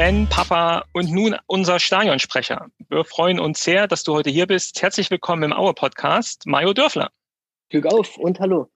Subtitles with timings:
[0.00, 2.68] Fan, Papa und nun unser Stadionsprecher.
[2.88, 4.80] Wir freuen uns sehr, dass du heute hier bist.
[4.80, 7.10] Herzlich willkommen im Aue Podcast, Mario Dörfler.
[7.68, 8.70] Glück auf und hallo.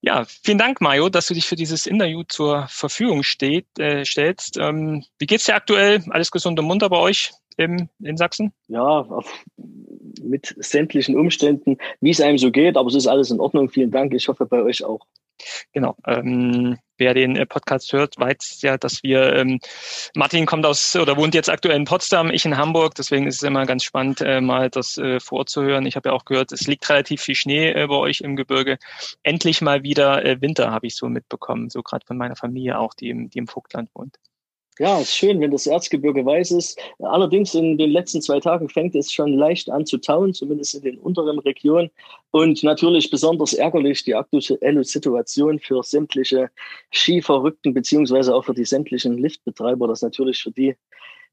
[0.00, 4.56] Ja, vielen Dank, Mario, dass du dich für dieses Interview zur Verfügung steht, äh, stellst.
[4.56, 6.02] Ähm, wie geht's dir aktuell?
[6.08, 8.54] Alles gesund und munter bei euch im, in Sachsen?
[8.68, 9.30] Ja, auf,
[10.22, 13.68] mit sämtlichen Umständen, wie es einem so geht, aber es ist alles in Ordnung.
[13.68, 14.14] Vielen Dank.
[14.14, 15.06] Ich hoffe bei euch auch.
[15.72, 15.96] Genau.
[16.06, 19.58] Ähm, wer den äh, Podcast hört, weiß ja, dass wir, ähm,
[20.14, 23.42] Martin kommt aus oder wohnt jetzt aktuell in Potsdam, ich in Hamburg, deswegen ist es
[23.42, 25.86] immer ganz spannend, äh, mal das äh, vorzuhören.
[25.86, 28.78] Ich habe ja auch gehört, es liegt relativ viel Schnee äh, bei euch im Gebirge.
[29.22, 32.94] Endlich mal wieder äh, Winter, habe ich so mitbekommen, so gerade von meiner Familie auch,
[32.94, 34.18] die im, die im Vogtland wohnt.
[34.80, 36.80] Ja, ist schön, wenn das Erzgebirge weiß ist.
[36.98, 40.82] Allerdings in den letzten zwei Tagen fängt es schon leicht an zu tauen, zumindest in
[40.82, 41.90] den unteren Regionen.
[42.32, 46.50] Und natürlich besonders ärgerlich die aktuelle Situation für sämtliche
[46.90, 49.86] Skiverrückten beziehungsweise auch für die sämtlichen Liftbetreiber.
[49.86, 50.74] Das natürlich für die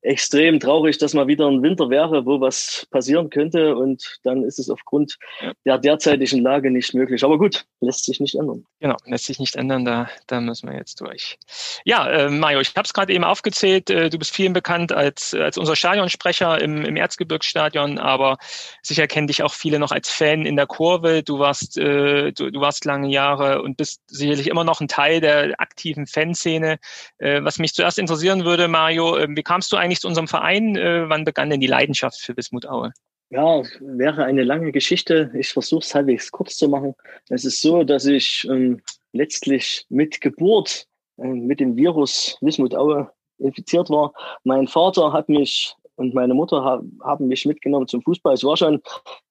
[0.02, 3.76] extrem traurig, dass mal wieder ein Winter wäre, wo was passieren könnte.
[3.76, 5.18] Und dann ist es aufgrund
[5.66, 7.24] der derzeitigen Lage nicht möglich.
[7.24, 8.66] Aber gut, lässt sich nicht ändern.
[8.80, 9.86] Genau, lässt sich nicht ändern.
[9.86, 11.38] Da, da müssen wir jetzt durch.
[11.86, 13.90] Ja, äh, Mario, ich habe es gerade eben aufgezählt.
[13.90, 18.38] Äh, du bist vielen bekannt als, als unser Stadionsprecher im, im Erzgebirgsstadion, aber
[18.82, 21.24] sicher kennen dich auch viele noch als Fan in der Kurve.
[21.24, 25.22] Du warst, äh, du, du warst lange Jahre und bist sicherlich immer noch ein Teil
[25.22, 26.80] der aktiven Fanszene.
[27.18, 30.28] Äh, was mich zuerst interessieren würde, Mario, äh, wie kamst du eigentlich eigentlich zu unserem
[30.28, 30.76] Verein?
[30.76, 32.94] Äh, wann begann denn die Leidenschaft für Wismut Aue?
[33.30, 35.32] Ja, wäre eine lange Geschichte.
[35.36, 36.96] Ich versuche es halbwegs kurz zu machen.
[37.30, 38.82] Es ist so, dass ich ähm,
[39.14, 44.14] letztlich mit Geburt äh, mit dem Virus Wismut Aue infiziert war.
[44.44, 48.34] Mein Vater hat mich und meine Mutter ha haben mich mitgenommen zum Fußball.
[48.34, 48.82] Es war schon,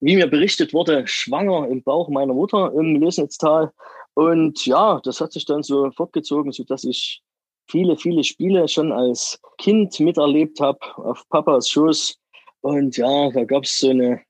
[0.01, 3.73] wie mir berichtet wurde, schwanger im Bauch meiner Mutter im Lösnitztal.
[4.15, 7.23] Und ja, das hat sich dann so fortgezogen, sodass ich
[7.69, 12.17] viele, viele Spiele schon als Kind miterlebt habe, auf Papas Schoß.
[12.63, 14.21] Und ja, da gab es so eine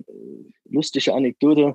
[0.68, 1.74] lustige Anekdote.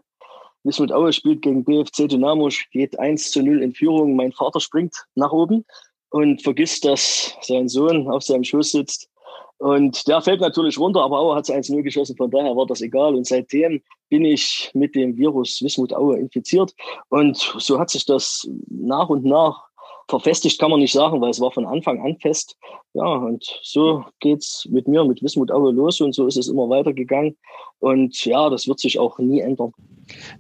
[0.64, 4.16] Wismut Aue spielt gegen BFC Dynamo, geht 1 zu 0 in Führung.
[4.16, 5.66] Mein Vater springt nach oben
[6.10, 9.10] und vergisst, dass sein Sohn auf seinem Schoß sitzt.
[9.58, 12.82] Und der fällt natürlich runter, aber Aue hat es 1-0 geschossen, von daher war das
[12.82, 13.16] egal.
[13.16, 16.74] Und seitdem bin ich mit dem Virus Wismut Aue infiziert.
[17.10, 19.65] Und so hat sich das nach und nach
[20.08, 22.58] verfestigt kann man nicht sagen, weil es war von Anfang an fest.
[22.94, 26.70] Ja, und so geht's mit mir, mit Wismut Aue los und so ist es immer
[26.70, 27.36] weitergegangen.
[27.80, 29.74] Und ja, das wird sich auch nie ändern.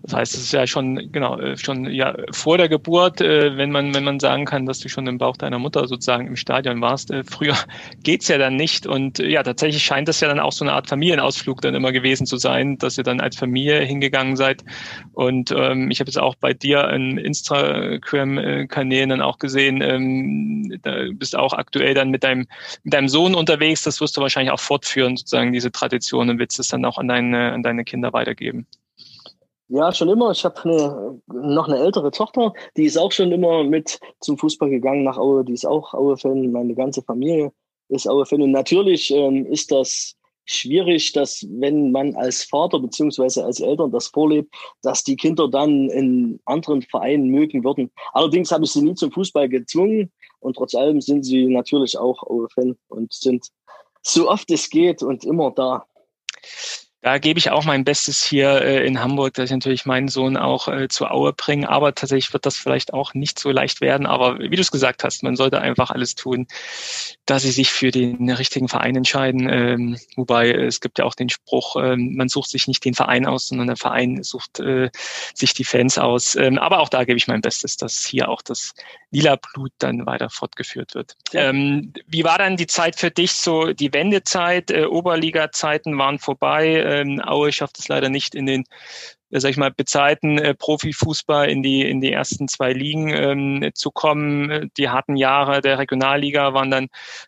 [0.03, 3.71] Das heißt, es ist ja schon, genau, äh, schon ja vor der Geburt, äh, wenn
[3.71, 6.81] man, wenn man sagen kann, dass du schon im Bauch deiner Mutter sozusagen im Stadion
[6.81, 7.11] warst.
[7.11, 7.55] Äh, früher
[8.03, 8.85] geht's ja dann nicht.
[8.85, 12.25] Und ja, tatsächlich scheint das ja dann auch so eine Art Familienausflug dann immer gewesen
[12.25, 14.63] zu sein, dass ihr dann als Familie hingegangen seid.
[15.13, 20.95] Und ähm, ich habe es auch bei dir in Instagram-Kanälen dann auch gesehen, ähm, da
[21.13, 22.47] bist auch aktuell dann mit deinem,
[22.83, 23.83] mit deinem Sohn unterwegs.
[23.83, 27.07] Das wirst du wahrscheinlich auch fortführen, sozusagen diese Tradition und willst es dann auch an
[27.07, 28.67] deine, an deine Kinder weitergeben.
[29.67, 30.31] Ja, schon immer.
[30.31, 34.69] Ich habe eine, noch eine ältere Tochter, die ist auch schon immer mit zum Fußball
[34.69, 35.43] gegangen nach Aue.
[35.43, 36.51] Die ist auch Aue-Fan.
[36.51, 37.51] Meine ganze Familie
[37.89, 38.43] ist Aue-Fan.
[38.43, 44.07] Und natürlich ähm, ist das schwierig, dass wenn man als Vater beziehungsweise als Eltern das
[44.07, 47.91] vorlebt, dass die Kinder dann in anderen Vereinen mögen würden.
[48.13, 52.23] Allerdings habe ich sie nie zum Fußball gezwungen und trotz allem sind sie natürlich auch
[52.23, 53.47] Aue-Fan und sind
[54.01, 55.85] so oft es geht und immer da.
[57.05, 60.37] Da gebe ich auch mein Bestes hier äh, in Hamburg, dass ich natürlich meinen Sohn
[60.37, 61.69] auch äh, zur Aue bringe.
[61.69, 64.07] Aber tatsächlich wird das vielleicht auch nicht so leicht werden.
[64.07, 66.47] Aber wie du es gesagt hast, man sollte einfach alles tun,
[67.25, 69.49] dass sie sich für den richtigen Verein entscheiden.
[69.49, 72.93] Ähm, wobei äh, es gibt ja auch den Spruch, ähm, man sucht sich nicht den
[72.93, 74.89] Verein aus, sondern der Verein sucht äh,
[75.33, 76.35] sich die Fans aus.
[76.35, 78.73] Ähm, aber auch da gebe ich mein Bestes, dass hier auch das
[79.11, 81.15] lila Blut dann weiter fortgeführt wird.
[81.33, 83.73] Ähm, wie war dann die Zeit für dich so?
[83.73, 88.65] Die Wendezeit, äh, Oberliga-Zeiten waren vorbei ähm, Aue schafft es leider nicht in den,
[89.31, 93.71] äh, sag ich mal, bezahlten äh, Profifußball in die, in die ersten zwei Ligen ähm,
[93.73, 94.71] zu kommen.
[94.77, 96.87] Die harten Jahre der Regionalliga waren dann,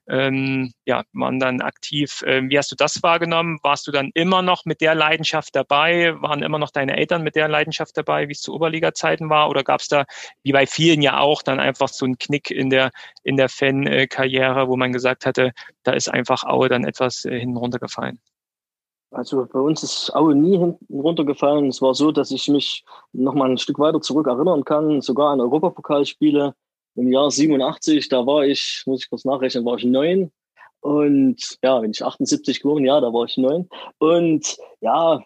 [0.10, 2.24] ähm, ja, waren dann aktiv.
[2.26, 3.60] Ähm, wie hast du das wahrgenommen?
[3.64, 6.14] Warst du dann immer noch mit der Leidenschaft dabei?
[6.22, 9.50] Waren immer noch deine Eltern mit der Leidenschaft dabei, wie es zu Oberliga-Zeiten war?
[9.50, 10.06] Oder gab es da,
[10.44, 12.92] wie bei vielen ja auch, dann einfach so einen Knick in der,
[13.24, 15.52] in der Fan-Karriere, wo man gesagt hatte,
[15.84, 18.20] da ist einfach Aue dann etwas äh, hinten runtergefallen?
[19.12, 21.68] Also bei uns ist Aue nie hinten runtergefallen.
[21.68, 22.84] Es war so, dass ich mich
[23.14, 26.54] noch mal ein Stück weiter zurück erinnern kann, sogar an Europapokalspiele
[26.96, 28.10] im Jahr 87.
[28.10, 30.32] Da war ich, muss ich kurz nachrechnen, war ich neun.
[30.82, 33.68] Und ja, wenn ich 78 geboren, ja, da war ich neun.
[33.98, 35.20] Und ja,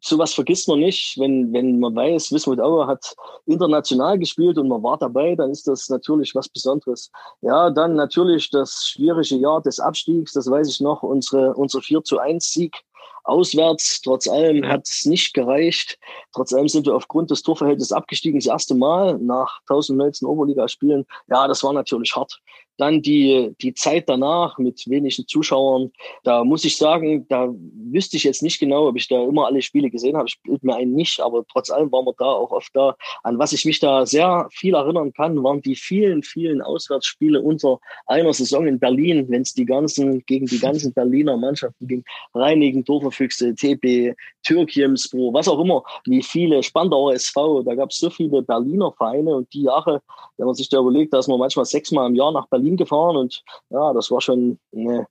[0.00, 1.18] sowas vergisst man nicht.
[1.18, 3.14] Wenn, wenn man weiß, Wismut Aue hat
[3.46, 7.10] international gespielt und man war dabei, dann ist das natürlich was Besonderes.
[7.40, 12.04] Ja, dann natürlich das schwierige Jahr des Abstiegs, das weiß ich noch, unsere, unser 4
[12.04, 12.82] zu 1 Sieg
[13.24, 14.00] auswärts.
[14.00, 15.98] Trotz allem hat es nicht gereicht.
[16.32, 21.06] Trotz allem sind wir aufgrund des Torverhältnisses abgestiegen, das erste Mal nach 1019 Oberligaspielen.
[21.28, 22.40] Ja, das war natürlich hart.
[22.78, 25.92] Dann die, die Zeit danach mit wenigen Zuschauern.
[26.24, 27.48] Da muss ich sagen, da
[27.92, 30.28] wüsste ich jetzt nicht genau, ob ich da immer alle Spiele gesehen habe.
[30.28, 32.96] Ich bild mir einen nicht, aber trotz allem waren wir da auch oft da.
[33.22, 37.78] An was ich mich da sehr viel erinnern kann, waren die vielen, vielen Auswärtsspiele unter
[38.06, 42.04] einer Saison in Berlin, wenn es die ganzen, gegen die ganzen Berliner Mannschaften ging.
[42.34, 44.14] Reinigen, Dorferfüchse, TB,
[44.44, 47.62] Türkiemsbro, was auch immer, wie viele Spandauer SV.
[47.62, 50.02] Da gab es so viele Berliner Vereine und die Jahre,
[50.36, 53.16] wenn man sich da überlegt, dass man manchmal sechsmal im Jahr nach Berlin Berlin gefahren
[53.16, 55.06] und ja, das war schon eine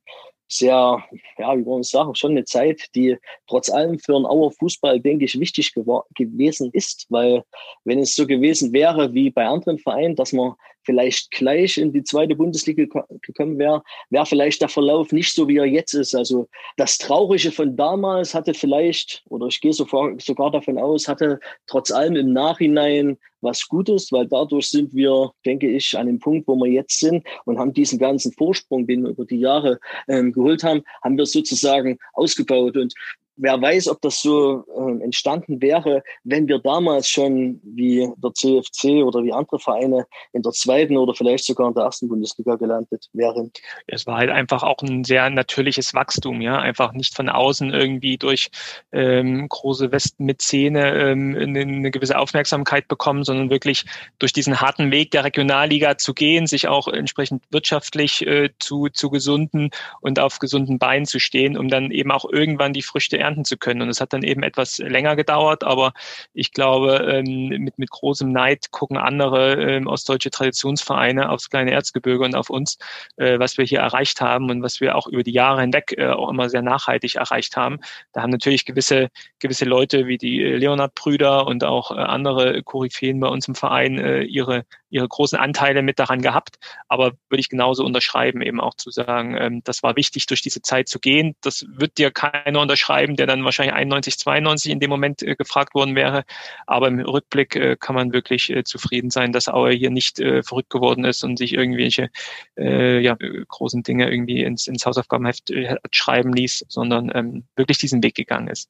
[0.47, 1.01] sehr,
[1.37, 3.17] ja, wie wollen wir sagen, schon eine Zeit, die
[3.47, 7.43] trotz allem für einen Auer Fußball, denke ich, wichtig gewesen ist, weil
[7.85, 12.03] wenn es so gewesen wäre wie bei anderen Vereinen, dass man vielleicht gleich in die
[12.03, 12.85] zweite Bundesliga
[13.21, 16.15] gekommen wäre, wäre vielleicht der Verlauf nicht so, wie er jetzt ist.
[16.15, 16.47] Also
[16.77, 22.15] das Traurige von damals hatte vielleicht, oder ich gehe sogar davon aus, hatte trotz allem
[22.15, 26.71] im Nachhinein was Gutes, weil dadurch sind wir, denke ich, an dem Punkt, wo wir
[26.71, 30.83] jetzt sind und haben diesen ganzen Vorsprung, den wir über die Jahre ähm, geholt haben,
[31.03, 32.77] haben wir sozusagen ausgebaut.
[32.77, 32.93] Und
[33.37, 39.03] wer weiß, ob das so äh, entstanden wäre, wenn wir damals schon wie der CFC
[39.03, 43.07] oder wie andere Vereine in der zweiten oder vielleicht sogar in der ersten Bundesliga gelandet
[43.13, 43.51] wären.
[43.87, 48.17] Es war halt einfach auch ein sehr natürliches Wachstum, ja, einfach nicht von außen irgendwie
[48.17, 48.49] durch
[48.91, 53.85] ähm, große Westmäzene ähm, eine gewisse Aufmerksamkeit bekommen, sondern wirklich
[54.19, 59.09] durch diesen harten Weg der Regionalliga zu gehen, sich auch entsprechend wirtschaftlich äh, zu, zu
[59.09, 63.45] gesunden und auf gesunden Beinen zu stehen, um dann eben auch irgendwann die Früchte ernten
[63.45, 63.81] zu können.
[63.81, 65.93] Und es hat dann eben etwas länger gedauert, aber
[66.33, 72.23] ich glaube, ähm, mit, mit großem Neid gucken andere ähm, ostdeutsche Traditionsvereine aufs kleine Erzgebirge
[72.25, 72.77] und auf uns,
[73.17, 76.07] äh, was wir hier erreicht haben und was wir auch über die Jahre hinweg äh,
[76.07, 77.79] auch immer sehr nachhaltig erreicht haben.
[78.13, 79.09] Da haben natürlich gewisse,
[79.39, 83.91] gewisse Leute wie die Leonard-Brüder und auch äh, andere Koryphäen bei uns im Verein
[84.27, 86.57] ihre, ihre großen Anteile mit daran gehabt.
[86.87, 90.61] Aber würde ich genauso unterschreiben, eben auch zu sagen, ähm, das war wichtig, durch diese
[90.61, 91.35] Zeit zu gehen.
[91.41, 95.73] Das wird dir keiner unterschreiben, der dann wahrscheinlich 91, 92 in dem Moment äh, gefragt
[95.73, 96.23] worden wäre.
[96.67, 100.43] Aber im Rückblick äh, kann man wirklich äh, zufrieden sein, dass Aue hier nicht äh,
[100.43, 102.09] verrückt geworden ist und sich irgendwelche
[102.57, 103.17] äh, ja,
[103.47, 108.47] großen Dinge irgendwie ins, ins Hausaufgabenheft äh, schreiben ließ, sondern ähm, wirklich diesen Weg gegangen
[108.47, 108.69] ist.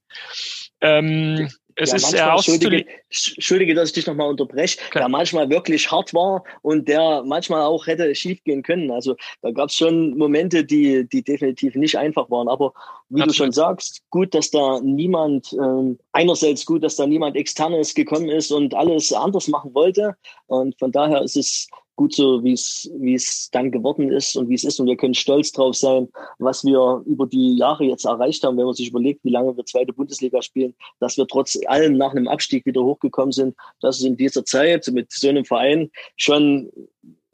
[0.82, 1.50] Ähm,
[1.82, 5.04] es ja, ist ja Entschuldige, Entschuldige, dass ich dich nochmal unterbreche, Klar.
[5.04, 8.92] der manchmal wirklich hart war und der manchmal auch hätte schiefgehen können.
[8.92, 12.48] Also da gab es schon Momente, die, die definitiv nicht einfach waren.
[12.48, 12.74] Aber
[13.10, 13.30] wie Absolut.
[13.30, 18.30] du schon sagst, gut, dass da niemand, ähm, einerseits gut, dass da niemand externes gekommen
[18.30, 20.16] ist und alles anders machen wollte.
[20.48, 21.68] Und von daher ist es
[22.02, 24.80] gut so, wie es, wie es dann geworden ist und wie es ist.
[24.80, 26.08] Und wir können stolz drauf sein,
[26.40, 29.64] was wir über die Jahre jetzt erreicht haben, wenn man sich überlegt, wie lange wir
[29.68, 33.56] zweite Bundesliga spielen, dass wir trotz allem nach einem Abstieg wieder hochgekommen sind.
[33.82, 36.72] Das ist in dieser Zeit mit so einem Verein schon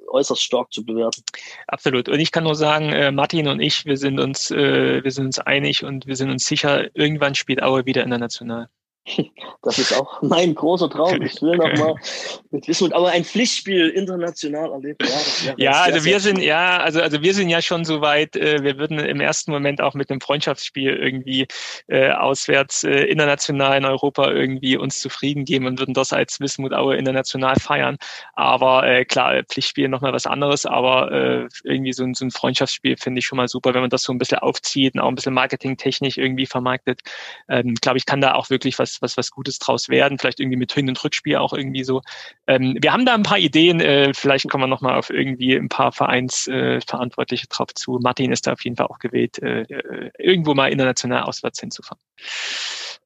[0.10, 1.24] äußerst stark zu bewerten.
[1.68, 2.10] Absolut.
[2.10, 5.28] Und ich kann nur sagen, äh, Martin und ich, wir sind uns, äh, wir sind
[5.28, 8.68] uns einig und wir sind uns sicher, irgendwann spielt Aue wieder international.
[9.64, 11.22] Das ist auch mein großer Traum.
[11.22, 11.96] Ich will noch mal
[12.52, 14.98] mit Wismut, aber ein Pflichtspiel international erleben.
[15.46, 18.36] Ja, ja also wir sind ja, also also wir sind ja schon so weit.
[18.36, 21.48] Äh, wir würden im ersten Moment auch mit einem Freundschaftsspiel irgendwie
[21.88, 26.74] äh, auswärts äh, international in Europa irgendwie uns zufrieden geben und würden das als Wismut
[26.74, 27.98] Aue international feiern.
[28.34, 30.66] Aber äh, klar, Pflichtspiel noch mal was anderes.
[30.66, 33.90] Aber äh, irgendwie so ein, so ein Freundschaftsspiel finde ich schon mal super, wenn man
[33.90, 37.02] das so ein bisschen aufzieht und auch ein bisschen marketingtechnisch irgendwie vermarktet.
[37.50, 40.58] Ähm, Glaube ich, kann da auch wirklich was was, was Gutes draus werden, vielleicht irgendwie
[40.58, 42.02] mit Hin- und Rückspiel auch irgendwie so.
[42.48, 45.70] Ähm, wir haben da ein paar Ideen, äh, vielleicht kommen wir nochmal auf irgendwie ein
[45.70, 48.00] paar Vereinsverantwortliche äh, drauf zu.
[48.02, 52.02] Martin ist da auf jeden Fall auch gewählt, äh, äh irgendwo mal international auswärts hinzufahren.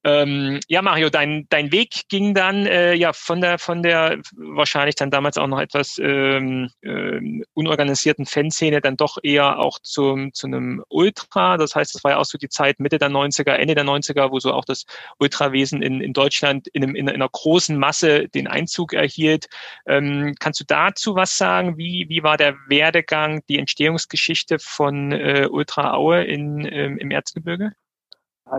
[0.04, 4.96] Ähm, ja, Mario, dein, dein Weg ging dann äh, ja von der von der wahrscheinlich
[4.96, 10.48] dann damals auch noch etwas ähm, ähm, unorganisierten Fanszene dann doch eher auch zum, zu
[10.48, 11.56] einem Ultra.
[11.56, 14.32] Das heißt, das war ja auch so die Zeit Mitte der 90er, Ende der 90er,
[14.32, 14.86] wo so auch das
[15.20, 19.48] Ultrawesen in, in Deutschland in, einem, in einer großen Masse den Einzug erhielt.
[19.86, 21.76] Ähm, kannst du dazu was sagen?
[21.76, 27.72] Wie, wie war der Werdegang, die Entstehungsgeschichte von äh, Ultra Aue in, ähm, im Erzgebirge?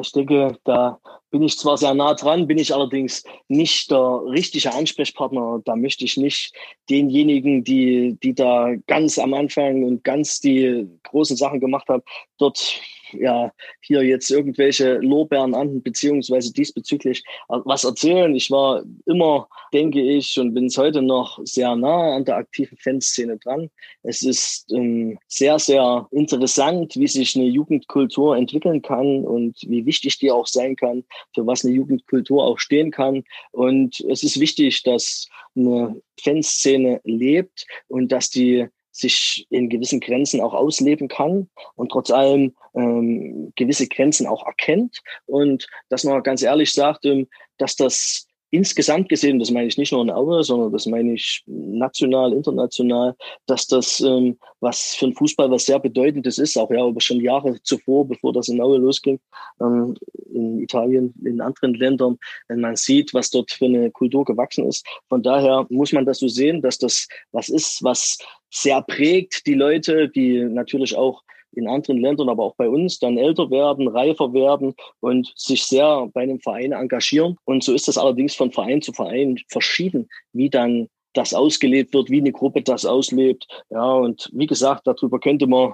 [0.01, 0.99] Ich denke, da
[1.29, 5.61] bin ich zwar sehr nah dran, bin ich allerdings nicht der richtige Ansprechpartner.
[5.65, 6.55] Da möchte ich nicht
[6.89, 12.03] denjenigen, die, die da ganz am Anfang und ganz die großen Sachen gemacht haben,
[12.37, 12.79] dort
[13.13, 13.51] ja
[13.81, 18.35] hier jetzt irgendwelche Lorbeeren an, beziehungsweise diesbezüglich was erzählen.
[18.35, 22.77] Ich war immer, denke ich, und bin es heute noch sehr nah an der aktiven
[22.77, 23.69] Fanszene dran.
[24.03, 30.19] Es ist ähm, sehr, sehr interessant, wie sich eine Jugendkultur entwickeln kann und wie wichtig
[30.19, 31.03] die auch sein kann,
[31.33, 33.23] für was eine Jugendkultur auch stehen kann.
[33.51, 40.39] Und es ist wichtig, dass eine Fanszene lebt und dass die sich in gewissen Grenzen
[40.39, 45.01] auch ausleben kann und trotz allem ähm, gewisse Grenzen auch erkennt.
[45.25, 49.91] Und dass man ganz ehrlich sagt, ähm, dass das insgesamt gesehen, das meine ich nicht
[49.91, 53.15] nur in Aue, sondern das meine ich national, international,
[53.47, 57.19] dass das, ähm, was für den Fußball was sehr Bedeutendes ist, auch ja, aber schon
[57.19, 59.19] Jahre zuvor, bevor das in Aue losging,
[59.59, 59.95] ähm,
[60.31, 64.85] in Italien, in anderen Ländern, wenn man sieht, was dort für eine Kultur gewachsen ist.
[65.09, 68.19] Von daher muss man das so sehen, dass das was ist, was
[68.51, 71.23] sehr prägt die Leute, die natürlich auch
[71.55, 76.09] in anderen Ländern, aber auch bei uns dann älter werden, reifer werden und sich sehr
[76.13, 77.37] bei einem Verein engagieren.
[77.45, 82.09] Und so ist das allerdings von Verein zu Verein verschieden, wie dann das ausgelebt wird,
[82.09, 83.47] wie eine Gruppe das auslebt.
[83.69, 85.73] Ja, und wie gesagt, darüber könnte man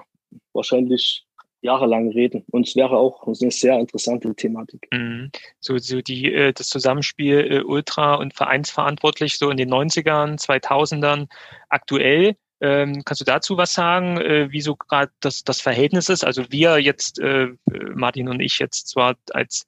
[0.52, 1.24] wahrscheinlich
[1.62, 2.44] jahrelang reden.
[2.50, 4.86] Und es wäre auch eine sehr interessante Thematik.
[4.92, 5.30] Mhm.
[5.60, 11.28] So, so die, äh, das Zusammenspiel äh, Ultra und Vereinsverantwortlich so in den 90ern, 2000ern
[11.68, 16.24] aktuell ähm, kannst du dazu was sagen, äh, wie so gerade das, das Verhältnis ist?
[16.24, 17.48] Also wir jetzt, äh,
[17.94, 19.66] Martin und ich jetzt zwar als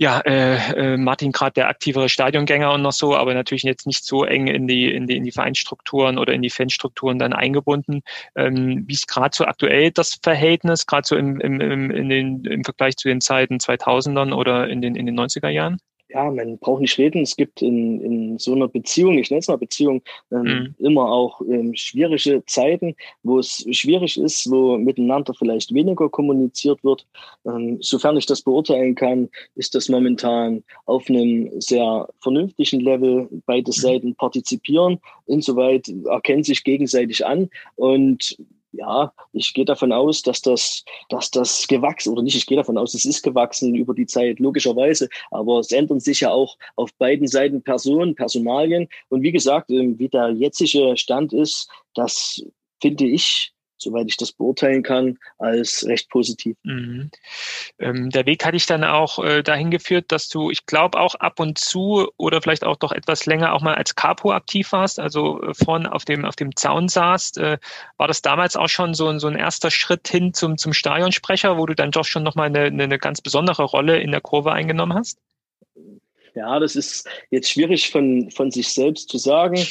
[0.00, 4.02] ja, äh, äh, Martin gerade der aktivere Stadiongänger und noch so, aber natürlich jetzt nicht
[4.02, 8.00] so eng in die, in die, in die Vereinsstrukturen oder in die Fanstrukturen dann eingebunden.
[8.34, 12.44] Ähm, wie ist gerade so aktuell das Verhältnis, gerade so im, im, im, in den,
[12.46, 15.76] im Vergleich zu den Zeiten 2000ern oder in den, in den 90er Jahren?
[16.12, 17.22] Ja, man braucht nicht reden.
[17.22, 20.02] Es gibt in, in so einer Beziehung, ich nenne es mal Beziehung,
[20.32, 20.74] ähm, mhm.
[20.78, 27.06] immer auch ähm, schwierige Zeiten, wo es schwierig ist, wo miteinander vielleicht weniger kommuniziert wird.
[27.46, 33.28] Ähm, sofern ich das beurteilen kann, ist das momentan auf einem sehr vernünftigen Level.
[33.46, 33.72] Beide mhm.
[33.72, 34.98] Seiten partizipieren.
[35.26, 38.36] Insoweit erkennen sich gegenseitig an und
[38.72, 42.78] ja, ich gehe davon aus, dass das, dass das gewachsen, oder nicht, ich gehe davon
[42.78, 46.92] aus, es ist gewachsen über die Zeit, logischerweise, aber es ändern sich ja auch auf
[46.94, 48.88] beiden Seiten Personen, Personalien.
[49.08, 52.42] Und wie gesagt, ähm, wie der jetzige Stand ist, das
[52.80, 56.56] finde ich soweit ich das beurteilen kann, als recht positiv.
[56.62, 57.10] Mhm.
[57.78, 61.14] Ähm, der Weg hat dich dann auch äh, dahin geführt, dass du, ich glaube, auch
[61.16, 65.00] ab und zu oder vielleicht auch doch etwas länger auch mal als Capo aktiv warst,
[65.00, 67.38] also äh, vorne auf dem, auf dem Zaun saßt.
[67.38, 67.58] Äh,
[67.96, 71.66] war das damals auch schon so, so ein erster Schritt hin zum, zum Stadionsprecher, wo
[71.66, 75.18] du dann doch schon nochmal eine, eine ganz besondere Rolle in der Kurve eingenommen hast?
[76.34, 79.56] Ja, das ist jetzt schwierig von, von sich selbst zu sagen.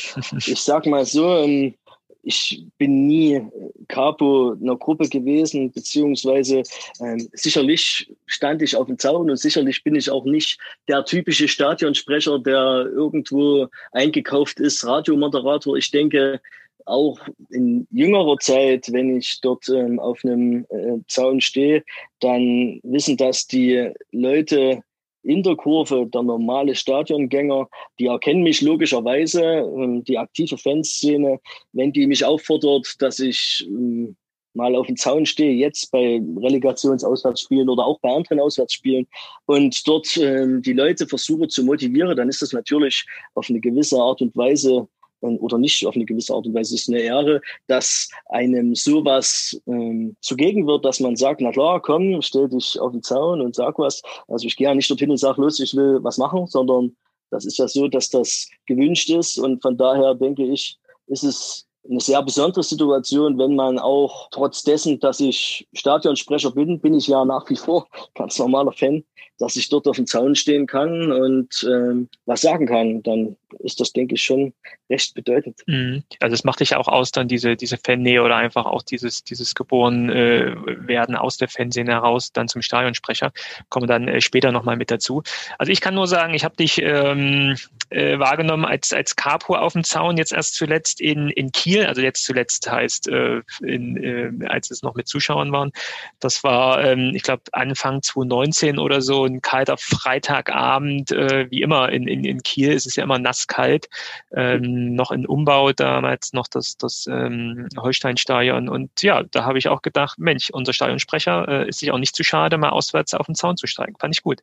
[0.45, 1.75] Ich sag mal so, ähm,
[2.23, 3.41] ich bin nie
[3.87, 6.63] Capo einer Gruppe gewesen, beziehungsweise
[7.01, 11.47] ähm, sicherlich stand ich auf dem Zaun und sicherlich bin ich auch nicht der typische
[11.47, 15.77] Stadionsprecher, der irgendwo eingekauft ist, Radiomoderator.
[15.77, 16.41] Ich denke,
[16.85, 21.83] auch in jüngerer Zeit, wenn ich dort ähm, auf einem äh, Zaun stehe,
[22.19, 24.81] dann wissen das die Leute
[25.23, 27.67] in der Kurve, der normale Stadiongänger,
[27.99, 31.39] die erkennen mich logischerweise, ähm, die aktive Fanszene,
[31.73, 34.15] wenn die mich auffordert, dass ich ähm,
[34.53, 39.07] mal auf dem Zaun stehe, jetzt bei Relegationsauswärtsspielen oder auch bei anderen Auswärtsspielen
[39.45, 43.97] und dort ähm, die Leute versuche zu motivieren, dann ist das natürlich auf eine gewisse
[43.97, 44.87] Art und Weise
[45.21, 50.15] oder nicht auf eine gewisse Art und Weise ist eine Ehre, dass einem sowas ähm,
[50.21, 53.77] zugegen wird, dass man sagt, na klar, komm, stell dich auf den Zaun und sag
[53.79, 54.01] was.
[54.27, 56.95] Also ich gehe ja nicht dorthin und sage, los, ich will was machen, sondern
[57.31, 61.68] das ist ja so, dass das gewünscht ist und von daher denke ich, ist es
[61.89, 67.07] eine sehr besondere Situation, wenn man auch trotz dessen, dass ich Stadionsprecher bin, bin ich
[67.07, 69.03] ja nach wie vor ganz normaler Fan,
[69.39, 73.01] dass ich dort auf dem Zaun stehen kann und ähm, was sagen kann.
[73.03, 74.53] Dann ist das, denke ich, schon
[74.89, 75.61] recht bedeutend.
[75.65, 76.03] Mhm.
[76.19, 79.55] Also es macht dich auch aus, dann diese, diese Fan-Nähe oder einfach auch dieses, dieses
[79.55, 83.31] geboren äh, werden aus der Fanszene heraus dann zum Stadionsprecher.
[83.69, 85.23] Komme dann äh, später nochmal mit dazu.
[85.57, 87.55] Also ich kann nur sagen, ich habe dich ähm,
[87.89, 92.01] äh, wahrgenommen als, als Capo auf dem Zaun, jetzt erst zuletzt in, in Kiel, also
[92.01, 95.71] jetzt zuletzt heißt, äh, in, äh, als es noch mit Zuschauern waren.
[96.19, 101.89] Das war, ähm, ich glaube, Anfang 2019 oder so, ein kalter Freitagabend, äh, wie immer
[101.89, 103.89] in, in, in Kiel ist es ja immer nass nasskalt,
[104.35, 108.69] ähm, noch in Umbau damals noch das, das ähm, Holstein-Stadion.
[108.69, 112.15] Und ja, da habe ich auch gedacht, Mensch, unser Stadionsprecher äh, ist sich auch nicht
[112.15, 113.95] zu schade, mal auswärts auf den Zaun zu steigen.
[113.99, 114.41] Fand ich gut.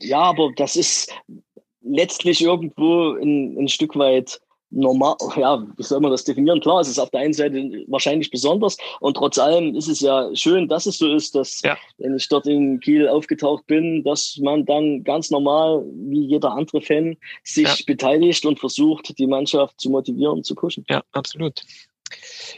[0.00, 1.12] Ja, aber das ist
[1.82, 6.60] letztlich irgendwo ein, ein Stück weit normal, ja, wie soll man das definieren?
[6.60, 7.56] Klar, es ist auf der einen Seite
[7.88, 11.76] wahrscheinlich besonders und trotz allem ist es ja schön, dass es so ist, dass ja.
[11.98, 16.80] wenn ich dort in Kiel aufgetaucht bin, dass man dann ganz normal, wie jeder andere
[16.80, 17.74] Fan, sich ja.
[17.86, 20.84] beteiligt und versucht, die Mannschaft zu motivieren, zu pushen.
[20.88, 21.62] Ja, absolut.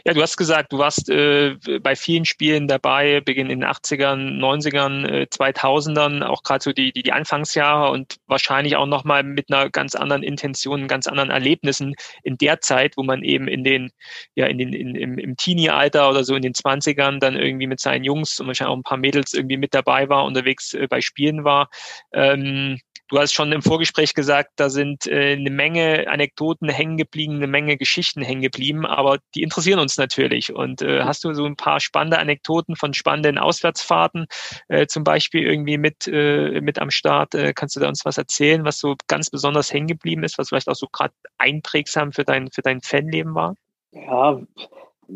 [0.05, 4.39] Ja, du hast gesagt, du warst äh, bei vielen Spielen dabei, Beginn in den 80ern,
[4.39, 9.51] 90ern, äh, 2000ern, auch gerade so die, die, die Anfangsjahre und wahrscheinlich auch nochmal mit
[9.51, 13.91] einer ganz anderen Intention, ganz anderen Erlebnissen in der Zeit, wo man eben in den,
[14.35, 17.79] ja, in den, in, im, im Teenie-Alter oder so in den 20ern dann irgendwie mit
[17.79, 21.01] seinen Jungs und wahrscheinlich auch ein paar Mädels irgendwie mit dabei war, unterwegs äh, bei
[21.01, 21.69] Spielen war.
[22.13, 22.79] Ähm,
[23.13, 27.45] Du hast schon im Vorgespräch gesagt, da sind äh, eine Menge Anekdoten hängen geblieben, eine
[27.45, 30.53] Menge Geschichten hängen geblieben, aber die interessieren uns natürlich.
[30.53, 34.25] Und äh, hast du so ein paar spannende Anekdoten von spannenden Auswärtsfahrten
[34.67, 37.35] äh, zum Beispiel irgendwie mit, äh, mit am Start?
[37.35, 40.49] Äh, kannst du da uns was erzählen, was so ganz besonders hängen geblieben ist, was
[40.49, 43.55] vielleicht auch so gerade einprägsam für dein, für dein Fanleben war?
[43.91, 44.41] Ja,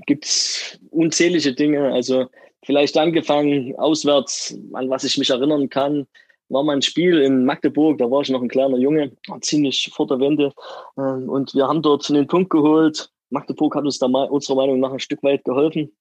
[0.06, 1.92] gibt's unzählige Dinge.
[1.92, 2.28] Also
[2.64, 6.06] vielleicht angefangen auswärts, an was ich mich erinnern kann
[6.50, 10.22] war mein Spiel in Magdeburg, da war ich noch ein kleiner Junge, ziemlich vor der
[10.22, 10.54] Wende.
[10.98, 13.10] Ähm, und wir haben dort einen Punkt geholt.
[13.30, 15.92] Magdeburg hat uns da mal, unserer Meinung nach ein Stück weit geholfen.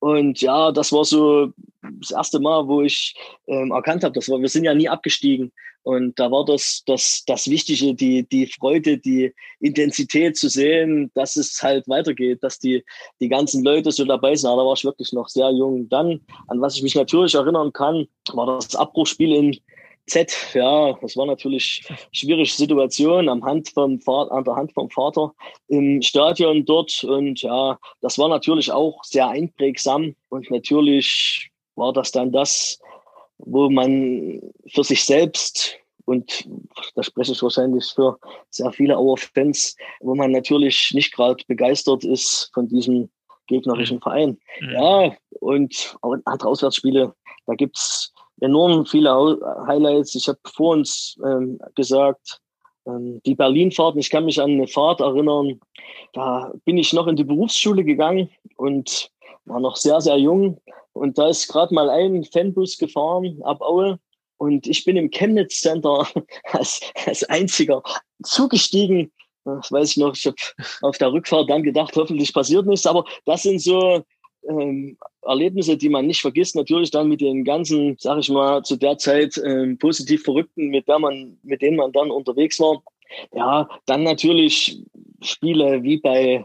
[0.00, 1.52] Und ja, das war so
[2.00, 3.14] das erste Mal, wo ich
[3.46, 5.52] ähm, erkannt habe, wir, wir sind ja nie abgestiegen.
[5.84, 11.36] Und da war das, das, das Wichtige, die, die Freude, die Intensität zu sehen, dass
[11.36, 12.84] es halt weitergeht, dass die,
[13.20, 14.48] die ganzen Leute so dabei sind.
[14.48, 15.88] Da war ich wirklich noch sehr jung.
[15.88, 19.60] Dann, an was ich mich natürlich erinnern kann, war das Abbruchspiel in,
[20.06, 24.90] Z, ja, das war natürlich eine schwierige Situation am Hand vom an der Hand vom
[24.90, 25.32] Vater
[25.68, 27.04] im Stadion dort.
[27.04, 30.14] Und ja, das war natürlich auch sehr einprägsam.
[30.28, 32.80] Und natürlich war das dann das,
[33.38, 36.48] wo man für sich selbst und
[36.94, 38.18] da spreche ich wahrscheinlich für
[38.50, 43.08] sehr viele Auer-Fans, wo man natürlich nicht gerade begeistert ist von diesem
[43.46, 44.02] gegnerischen mhm.
[44.02, 44.38] Verein.
[44.60, 44.70] Mhm.
[44.72, 47.14] Ja, und andere Auswärtsspiele,
[47.46, 50.14] da gibt's enorm viele Highlights.
[50.14, 52.40] Ich habe vor uns ähm, gesagt,
[52.86, 55.60] ähm, die Berlin-Fahrten, ich kann mich an eine Fahrt erinnern,
[56.12, 59.10] da bin ich noch in die Berufsschule gegangen und
[59.44, 60.60] war noch sehr, sehr jung.
[60.92, 63.98] Und da ist gerade mal ein Fanbus gefahren ab Aue.
[64.36, 66.06] Und ich bin im Chemnitz Center
[66.52, 67.82] als, als einziger
[68.24, 69.12] zugestiegen.
[69.44, 70.36] Das weiß ich noch, ich habe
[70.82, 72.86] auf der Rückfahrt dann gedacht, hoffentlich passiert nichts.
[72.86, 74.02] Aber das sind so
[74.48, 78.76] ähm, Erlebnisse, die man nicht vergisst, natürlich dann mit den ganzen, sag ich mal, zu
[78.76, 82.82] der Zeit ähm, positiv Verrückten, mit der man, mit denen man dann unterwegs war.
[83.34, 84.82] Ja, dann natürlich
[85.20, 86.44] Spiele wie bei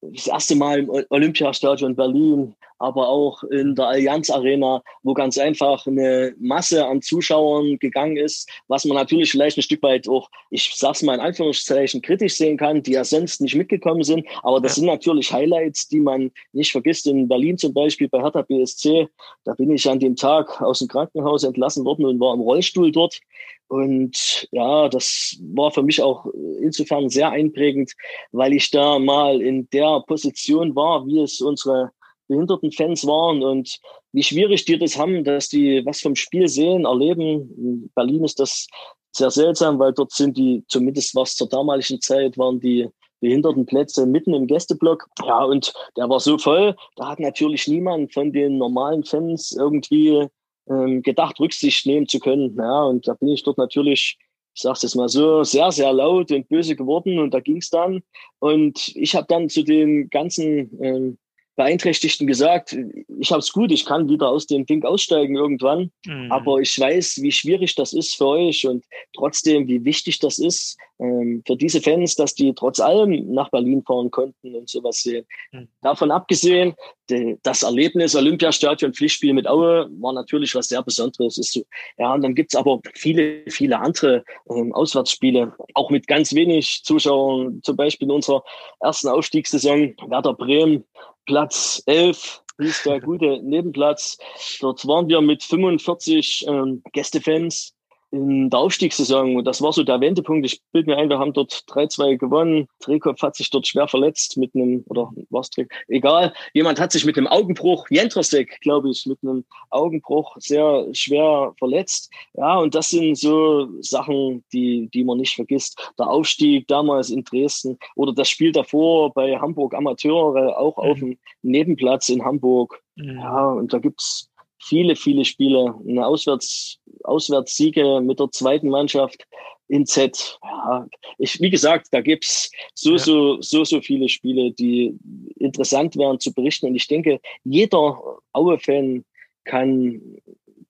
[0.00, 5.86] das erste Mal im Olympiastadion Berlin, aber auch in der Allianz Arena, wo ganz einfach
[5.86, 10.72] eine Masse an Zuschauern gegangen ist, was man natürlich vielleicht ein Stück weit auch, ich
[10.74, 14.26] sag's mal in Anführungszeichen, kritisch sehen kann, die ja sonst nicht mitgekommen sind.
[14.42, 17.06] Aber das sind natürlich Highlights, die man nicht vergisst.
[17.06, 19.08] In Berlin zum Beispiel bei Hertha BSC,
[19.44, 22.92] da bin ich an dem Tag aus dem Krankenhaus entlassen worden und war im Rollstuhl
[22.92, 23.20] dort.
[23.68, 26.26] Und ja, das war für mich auch
[26.60, 27.92] insofern sehr einprägend,
[28.30, 31.90] weil ich da mal in der Position war, wie es unsere
[32.28, 33.78] behinderten Fans waren und
[34.12, 37.50] wie schwierig die das haben, dass die was vom Spiel sehen, erleben.
[37.56, 38.66] In Berlin ist das
[39.12, 42.88] sehr seltsam, weil dort sind die, zumindest was zur damaligen Zeit, waren die
[43.20, 45.06] Behindertenplätze mitten im Gästeblock.
[45.24, 50.28] Ja, und der war so voll, da hat natürlich niemand von den normalen Fans irgendwie
[50.68, 52.54] ähm, gedacht, Rücksicht nehmen zu können.
[52.58, 54.18] Ja, und da bin ich dort natürlich
[54.56, 57.58] ich sage es jetzt mal so, sehr, sehr laut und böse geworden und da ging
[57.58, 58.02] es dann.
[58.38, 61.18] Und ich habe dann zu den ganzen ähm,
[61.56, 62.76] Beeinträchtigten gesagt,
[63.18, 66.30] ich habe es gut, ich kann wieder aus dem Ding aussteigen irgendwann, mhm.
[66.30, 70.76] aber ich weiß, wie schwierig das ist für euch und trotzdem, wie wichtig das ist
[70.98, 75.26] ähm, für diese Fans, dass die trotz allem nach Berlin fahren konnten und sowas sehen.
[75.52, 75.68] Mhm.
[75.82, 76.74] Davon abgesehen,
[77.10, 81.38] de, das Erlebnis Olympiastadion Pflichtspiel mit Aue war natürlich was sehr Besonderes.
[81.38, 81.64] Ist so,
[81.98, 87.60] ja, und dann gibt's aber viele, viele andere ähm, Auswärtsspiele, auch mit ganz wenig Zuschauern,
[87.62, 88.42] zum Beispiel in unserer
[88.80, 90.84] ersten Aufstiegssaison Werder Bremen
[91.26, 94.18] Platz 11 hieß der gute Nebenplatz.
[94.60, 97.75] Dort waren wir mit 45 ähm, Gästefans
[98.10, 99.44] in der Aufstiegssaison.
[99.44, 100.46] Das war so der Wendepunkt.
[100.46, 102.68] Ich bilde mir ein, wir haben dort 3-2 gewonnen.
[102.80, 105.50] Trekopf hat sich dort schwer verletzt mit einem, oder was
[105.88, 106.32] egal.
[106.54, 112.12] Jemand hat sich mit einem Augenbruch, Jentrosek, glaube ich, mit einem Augenbruch sehr schwer verletzt.
[112.34, 115.92] Ja, und das sind so Sachen, die, die man nicht vergisst.
[115.98, 120.90] Der Aufstieg damals in Dresden oder das Spiel davor bei Hamburg Amateure, auch mhm.
[120.90, 122.80] auf dem Nebenplatz in Hamburg.
[122.96, 123.18] Mhm.
[123.18, 129.26] Ja, und da gibt's viele, viele Spiele, eine Auswärts, Auswärtssiege mit der zweiten Mannschaft
[129.68, 130.38] in Z.
[130.42, 130.86] Ja,
[131.18, 132.98] ich, wie gesagt, da gibt's so, ja.
[132.98, 134.96] so, so, so viele Spiele, die
[135.36, 136.66] interessant wären zu berichten.
[136.66, 138.00] Und ich denke, jeder
[138.32, 139.04] Aue-Fan
[139.44, 140.00] kann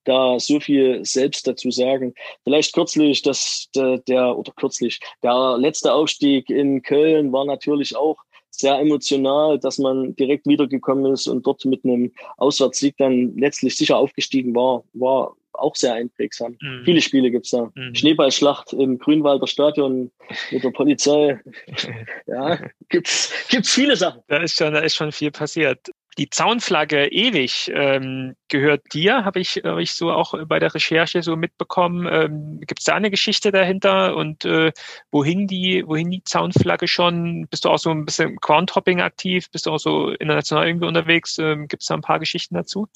[0.05, 2.15] da so viel selbst dazu sagen.
[2.45, 8.17] Vielleicht kürzlich, dass der, der oder kürzlich, der letzte Aufstieg in Köln war natürlich auch
[8.59, 13.97] sehr emotional, dass man direkt wiedergekommen ist und dort mit einem Auswärtssieg dann letztlich sicher
[13.97, 16.57] aufgestiegen war, war auch sehr einprägsam.
[16.61, 16.83] Mhm.
[16.85, 17.71] Viele Spiele gibt's da.
[17.75, 17.95] Mhm.
[17.95, 20.11] Schneeballschlacht im Grünwalder Stadion
[20.51, 21.41] mit der Polizei.
[22.27, 24.23] ja, gibt's, gibt's viele Sachen.
[24.29, 25.91] Da ist schon, da ist schon viel passiert.
[26.19, 31.23] Die Zaunflagge ewig ähm, gehört dir, habe ich, hab ich so auch bei der Recherche
[31.23, 32.09] so mitbekommen.
[32.11, 34.73] Ähm, Gibt es da eine Geschichte dahinter und äh,
[35.11, 37.47] wohin die, wohin die Zaunflagge schon?
[37.51, 39.51] Bist du auch so ein bisschen Groundhopping aktiv?
[39.51, 41.37] Bist du auch so international irgendwie unterwegs?
[41.37, 42.89] Ähm, Gibt es da ein paar Geschichten dazu?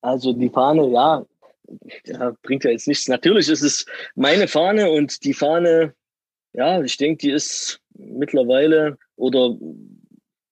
[0.00, 1.24] Also die Fahne, ja,
[2.04, 3.08] ja, bringt ja jetzt nichts.
[3.08, 5.94] Natürlich ist es meine Fahne und die Fahne,
[6.52, 9.56] ja, ich denke, die ist mittlerweile oder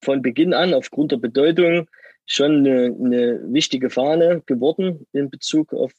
[0.02, 1.88] von Beginn an aufgrund der Bedeutung
[2.30, 5.92] schon eine, eine wichtige Fahne geworden in Bezug auf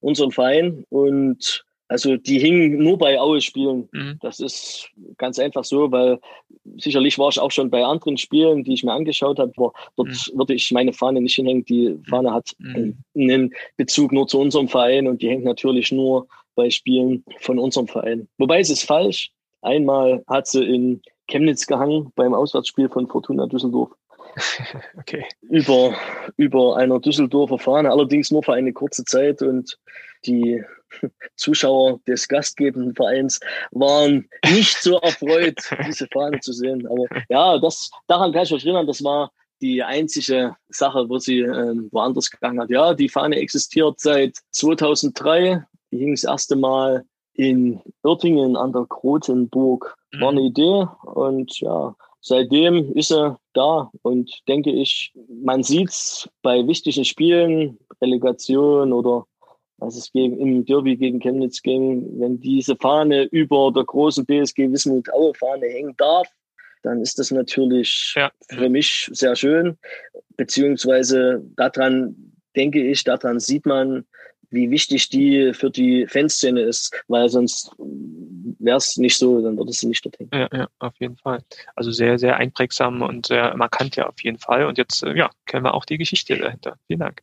[0.00, 0.84] unseren Verein.
[0.88, 3.86] Und also die hingen nur bei Aue-Spielen.
[3.92, 4.18] Mhm.
[4.22, 6.18] Das ist ganz einfach so, weil
[6.78, 10.08] sicherlich war ich auch schon bei anderen Spielen, die ich mir angeschaut habe, aber dort
[10.08, 10.38] mhm.
[10.38, 11.66] würde ich meine Fahne nicht hinhängen.
[11.66, 12.04] Die mhm.
[12.06, 12.96] Fahne hat mhm.
[13.14, 17.88] einen Bezug nur zu unserem Verein und die hängt natürlich nur bei Spielen von unserem
[17.88, 18.26] Verein.
[18.38, 19.30] Wobei es ist falsch.
[19.60, 23.90] Einmal hat sie in Chemnitz gehangen beim Auswärtsspiel von Fortuna Düsseldorf.
[24.98, 25.24] okay.
[25.42, 25.94] Über,
[26.36, 29.78] über einer Düsseldorfer Fahne, allerdings nur für eine kurze Zeit und
[30.26, 30.62] die
[31.36, 33.40] Zuschauer des gastgebenden Vereins
[33.72, 36.86] waren nicht so erfreut, diese Fahne zu sehen.
[36.86, 41.40] Aber ja, das, daran kann ich mich erinnern, das war die einzige Sache, wo sie
[41.40, 42.70] äh, woanders gegangen hat.
[42.70, 45.64] Ja, die Fahne existiert seit 2003.
[45.90, 49.96] Die hing das erste Mal in Oertingen an der Grotenburg.
[50.18, 50.46] War eine mhm.
[50.46, 51.94] Idee und ja,
[52.24, 59.26] seitdem ist er da und denke ich, man sieht's bei wichtigen Spielen, Relegation oder
[59.78, 64.72] als es gegen, im Derby gegen Chemnitz ging, wenn diese Fahne über der großen BSG
[64.72, 66.26] Wismut Aue Fahne hängen darf,
[66.82, 68.30] dann ist das natürlich ja.
[68.48, 69.76] für mich sehr schön.
[70.36, 72.16] Beziehungsweise daran
[72.56, 74.06] denke ich, daran sieht man,
[74.50, 77.74] wie wichtig die für die Fanszene ist, weil sonst
[78.58, 80.28] wäre es nicht so, dann würde sie nicht dorthin.
[80.32, 81.40] Ja, ja, auf jeden Fall.
[81.76, 84.66] Also sehr, sehr einprägsam und sehr markant ja auf jeden Fall.
[84.66, 86.76] Und jetzt, äh, ja, kennen wir auch die Geschichte dahinter.
[86.86, 87.22] Vielen Dank.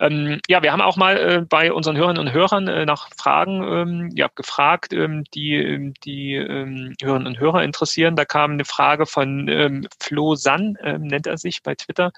[0.00, 3.62] Ähm, ja, wir haben auch mal äh, bei unseren Hörerinnen und Hörern äh, nach Fragen
[3.62, 8.16] ähm, ja, gefragt, ähm, die ähm, die ähm, Hörerinnen und Hörer interessieren.
[8.16, 12.12] Da kam eine Frage von ähm, Flo San, nennt er sich bei Twitter.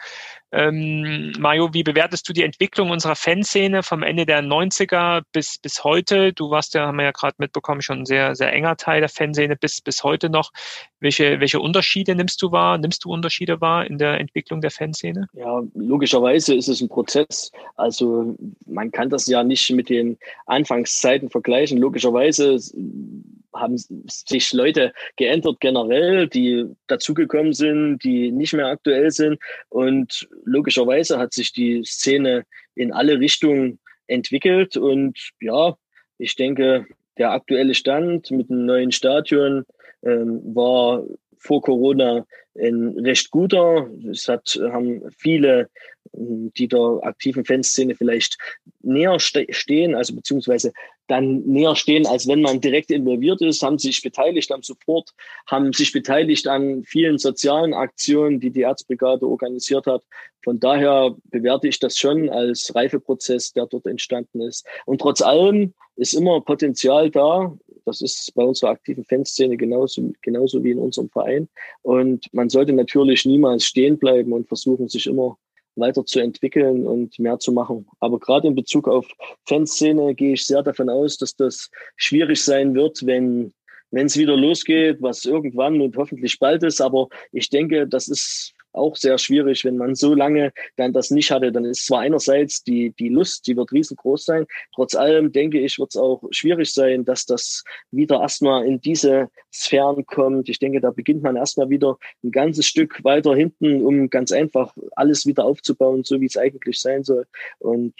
[0.52, 5.82] Ähm, Mario, wie bewertest du die Entwicklung unserer Fanszene vom Ende der 90er bis, bis
[5.82, 6.34] heute?
[6.34, 9.08] Du warst ja, haben wir ja gerade mitbekommen, schon ein sehr, sehr enger Teil der
[9.08, 10.52] Fanszene bis, bis heute noch.
[11.00, 12.76] Welche, welche Unterschiede nimmst du wahr?
[12.76, 15.26] Nimmst du Unterschiede wahr in der Entwicklung der Fanszene?
[15.32, 17.50] Ja, logischerweise ist es ein Prozess.
[17.76, 18.36] Also
[18.66, 21.78] man kann das ja nicht mit den Anfangszeiten vergleichen.
[21.78, 22.58] Logischerweise
[23.54, 29.38] haben sich Leute geändert generell, die dazugekommen sind, die nicht mehr aktuell sind.
[29.68, 34.76] Und logischerweise hat sich die Szene in alle Richtungen entwickelt.
[34.76, 35.76] Und ja,
[36.18, 36.86] ich denke,
[37.18, 39.64] der aktuelle Stand mit dem neuen Stadion
[40.02, 41.04] ähm, war
[41.36, 42.26] vor Corona
[42.58, 43.88] ein recht guter.
[44.10, 45.68] Es hat, haben viele,
[46.14, 48.36] die der aktiven Fanszene vielleicht
[48.80, 50.72] näher ste stehen, also beziehungsweise
[51.08, 55.10] dann näher stehen, als wenn man direkt involviert ist, haben sich beteiligt am Support,
[55.46, 60.02] haben sich beteiligt an vielen sozialen Aktionen, die die Erzbrigade organisiert hat.
[60.42, 64.66] Von daher bewerte ich das schon als Reifeprozess, der dort entstanden ist.
[64.86, 67.56] Und trotz allem ist immer Potenzial da.
[67.84, 71.48] Das ist bei unserer aktiven Fanszene genauso, genauso wie in unserem Verein.
[71.82, 75.36] Und man sollte natürlich niemals stehen bleiben und versuchen, sich immer
[75.76, 77.86] weiterzuentwickeln und mehr zu machen.
[78.00, 79.06] Aber gerade in Bezug auf
[79.46, 83.52] Fanszene gehe ich sehr davon aus, dass das schwierig sein wird, wenn
[83.92, 86.80] wenn es wieder losgeht, was irgendwann und hoffentlich bald ist.
[86.80, 91.30] Aber ich denke, das ist auch sehr schwierig, wenn man so lange dann das nicht
[91.30, 91.52] hatte.
[91.52, 94.46] Dann ist zwar einerseits die, die Lust, die wird riesengroß sein.
[94.74, 99.28] Trotz allem denke ich, wird es auch schwierig sein, dass das wieder erstmal in diese
[99.52, 100.48] Sphären kommt.
[100.48, 104.74] Ich denke, da beginnt man erstmal wieder ein ganzes Stück weiter hinten, um ganz einfach
[104.96, 107.26] alles wieder aufzubauen, so wie es eigentlich sein soll.
[107.58, 107.94] Und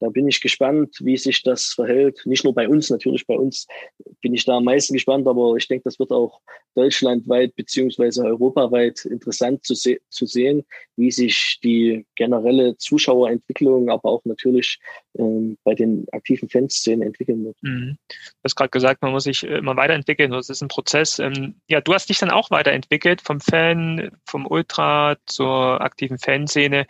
[0.00, 2.22] da bin ich gespannt, wie sich das verhält.
[2.24, 3.66] Nicht nur bei uns, natürlich bei uns
[4.22, 6.40] bin ich da am meisten gespannt, aber ich denke, das wird auch
[6.74, 10.64] deutschlandweit beziehungsweise europaweit interessant zu, se zu sehen,
[10.96, 14.78] wie sich die generelle Zuschauerentwicklung, aber auch natürlich
[15.18, 17.56] ähm, bei den aktiven Fanszenen entwickeln wird.
[17.62, 17.96] Mhm.
[18.08, 20.30] Du hast gerade gesagt, man muss sich immer weiterentwickeln.
[20.30, 21.18] Das ist ein Prozess.
[21.18, 26.86] Ähm, ja, du hast dich dann auch weiterentwickelt vom Fan, vom Ultra zur aktiven Fanszene,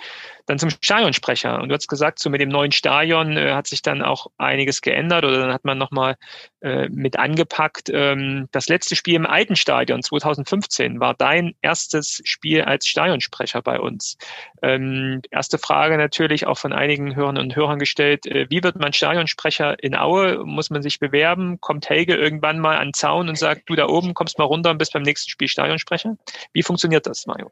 [0.47, 1.61] dann zum Stadionsprecher.
[1.63, 4.83] Und du hast gesagt, so mit dem neuen Stadion äh, hat sich dann auch einiges
[4.83, 6.17] geändert oder dann hat man nochmal
[6.61, 7.91] äh, mit angepackt.
[7.93, 13.81] Ähm, das letzte Spiel im alten Stadion 2015 war dein erstes Spiel als Stadionsprecher bei
[13.81, 14.19] uns.
[14.63, 18.10] Ähm, erste Frage natürlich auch von einigen Hörern und Hörern gestellt.
[18.13, 20.45] Äh, wie wird man Stadionsprecher in Aue?
[20.45, 21.61] Muss man sich bewerben?
[21.61, 24.71] Kommt Helge irgendwann mal an den Zaun und sagt, du da oben kommst mal runter
[24.71, 26.17] und bist beim nächsten Spiel Stadionsprecher?
[26.53, 27.51] Wie funktioniert das, Mario?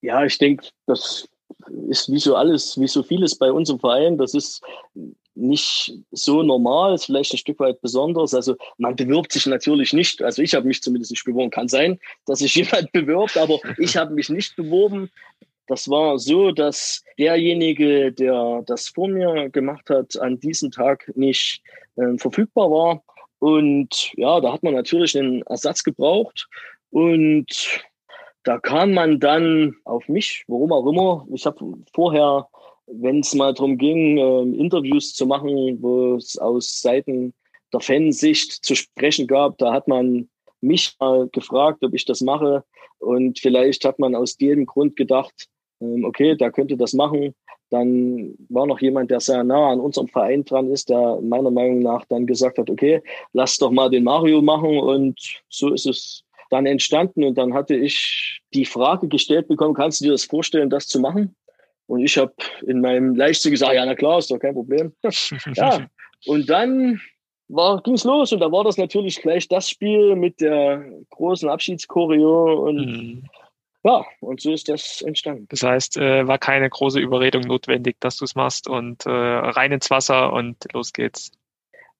[0.00, 1.28] Ja, ich denke, das
[1.88, 4.18] ist wie so alles, wie so vieles bei uns im Verein.
[4.18, 4.62] Das ist
[5.34, 8.34] nicht so normal, ist vielleicht ein Stück weit besonders.
[8.34, 10.22] Also man bewirbt sich natürlich nicht.
[10.22, 11.50] Also ich habe mich zumindest nicht beworben.
[11.50, 15.10] Kann sein, dass sich jemand bewirbt, aber ich habe mich nicht beworben.
[15.66, 21.62] Das war so, dass derjenige, der das vor mir gemacht hat, an diesem Tag nicht
[21.96, 23.02] äh, verfügbar war.
[23.38, 26.48] Und ja, da hat man natürlich einen Ersatz gebraucht.
[26.90, 27.82] Und
[28.42, 31.26] da kam man dann auf mich, warum auch immer.
[31.32, 32.48] Ich habe vorher
[32.86, 37.34] wenn es mal darum ging, äh, Interviews zu machen, wo es aus Seiten
[37.72, 40.28] der Fansicht zu sprechen gab, da hat man
[40.60, 42.64] mich mal gefragt, ob ich das mache.
[42.98, 45.48] Und vielleicht hat man aus dem Grund gedacht,
[46.04, 47.34] okay, der könnte das machen.
[47.70, 51.80] Dann war noch jemand, der sehr nah an unserem Verein dran ist, der meiner Meinung
[51.80, 54.78] nach dann gesagt hat, okay, lass doch mal den Mario machen.
[54.78, 55.18] Und
[55.48, 57.24] so ist es dann entstanden.
[57.24, 61.00] Und dann hatte ich die Frage gestellt bekommen, kannst du dir das vorstellen, das zu
[61.00, 61.34] machen?
[61.86, 62.32] Und ich habe
[62.66, 64.92] in meinem Leichtsinn gesagt, ja, na klar, ist doch kein Problem.
[65.54, 65.86] ja,
[66.26, 67.00] und dann
[67.84, 72.66] ging es los und da war das natürlich gleich das Spiel mit der großen Abschiedschoreo
[72.66, 73.22] und mhm.
[73.84, 75.46] Ja, und so ist das entstanden.
[75.50, 79.72] Das heißt, äh, war keine große Überredung notwendig, dass du es machst und äh, rein
[79.72, 81.30] ins Wasser und los geht's.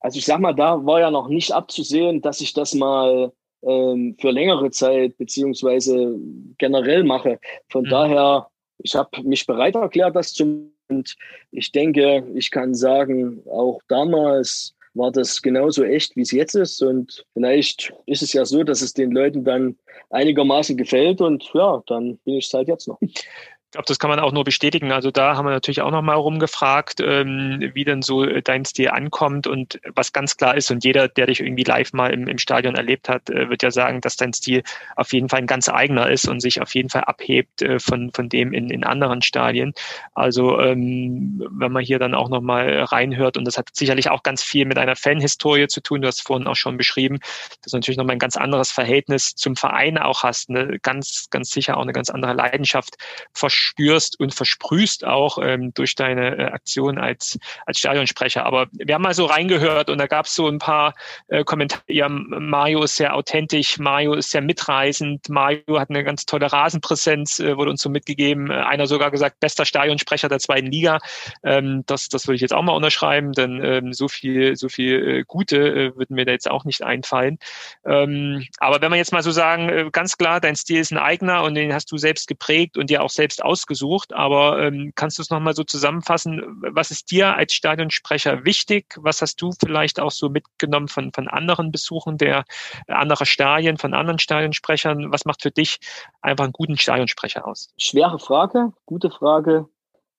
[0.01, 4.17] Also ich sag mal, da war ja noch nicht abzusehen, dass ich das mal ähm,
[4.21, 6.17] für längere Zeit beziehungsweise
[6.59, 7.39] generell mache.
[7.69, 7.91] Von mhm.
[7.91, 10.71] daher ich habe mich bereit erklärt, das zu machen.
[10.89, 11.17] Und
[11.51, 16.83] ich denke, ich kann sagen, auch damals war das genauso echt, wie es jetzt ist.
[16.83, 19.77] Und vielleicht ist es ja so, dass es den Leuten dann
[20.11, 21.21] einigermaßen gefällt.
[21.21, 22.99] Und ja, dann bin ich es halt jetzt noch
[23.75, 24.93] glaube, das kann man auch nur bestätigen.
[24.93, 29.47] Also da haben wir natürlich auch nochmal rumgefragt, ähm, wie denn so dein Stil ankommt
[29.47, 32.77] und was ganz klar ist und jeder, der dich irgendwie live mal im, im Stadion
[32.77, 34.63] erlebt hat, äh, wird ja sagen, dass dein Stil
[34.95, 38.13] auf jeden Fall ein ganz eigener ist und sich auf jeden Fall abhebt äh, von,
[38.13, 39.75] von dem in, in anderen Stadien.
[40.15, 44.43] Also ähm, wenn man hier dann auch nochmal reinhört und das hat sicherlich auch ganz
[44.43, 47.19] viel mit einer Fanhistorie zu tun, du hast vorhin auch schon beschrieben,
[47.63, 51.51] dass du natürlich nochmal ein ganz anderes Verhältnis zum Verein auch hast, eine ganz, ganz
[51.51, 52.95] sicher auch eine ganz andere Leidenschaft
[53.33, 58.45] verspürst spürst und versprühst auch ähm, durch deine äh, Aktion als, als Stadionsprecher.
[58.45, 60.95] Aber wir haben mal so reingehört und da gab es so ein paar
[61.29, 61.83] äh, Kommentare.
[61.89, 67.41] Ja, Mario ist sehr authentisch, Mario ist sehr mitreißend, Mario hat eine ganz tolle Rasenpräsenz,
[67.41, 68.51] äh, wurde uns so mitgegeben.
[68.51, 70.99] Äh, einer sogar gesagt, bester Stadionsprecher der zweiten Liga.
[71.43, 75.09] Ähm, das, das würde ich jetzt auch mal unterschreiben, denn ähm, so viel, so viel
[75.09, 77.39] äh, Gute äh, würden mir da jetzt auch nicht einfallen.
[77.87, 80.99] Ähm, aber wenn man jetzt mal so sagen, äh, ganz klar, dein Stil ist ein
[80.99, 84.91] eigener und den hast du selbst geprägt und dir auch selbst aus ausgesucht, aber ähm,
[84.97, 86.43] kannst du es nochmal so zusammenfassen?
[86.73, 88.87] Was ist dir als Stadionsprecher wichtig?
[88.97, 92.45] Was hast du vielleicht auch so mitgenommen von, von anderen Besuchen der
[92.89, 95.13] äh, anderer Stadien, von anderen Stadionsprechern?
[95.13, 95.79] Was macht für dich
[96.21, 97.73] einfach einen guten Stadionsprecher aus?
[97.79, 99.69] Schwere Frage, gute Frage.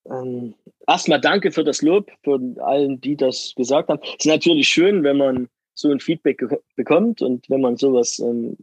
[0.09, 0.55] Ähm,
[0.87, 3.99] erstmal danke für das Lob, für allen, die das gesagt haben.
[4.01, 6.41] Es ist natürlich schön, wenn man so ein Feedback
[6.77, 8.55] bekommt und wenn man sowas ähm,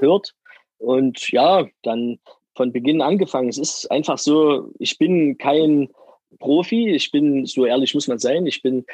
[0.00, 0.34] hört.
[0.78, 2.18] Und ja, dann
[2.56, 3.48] von Beginn angefangen.
[3.48, 5.88] Es ist einfach so, ich bin kein
[6.38, 8.84] Profi, ich bin, so ehrlich muss man sein, ich bin,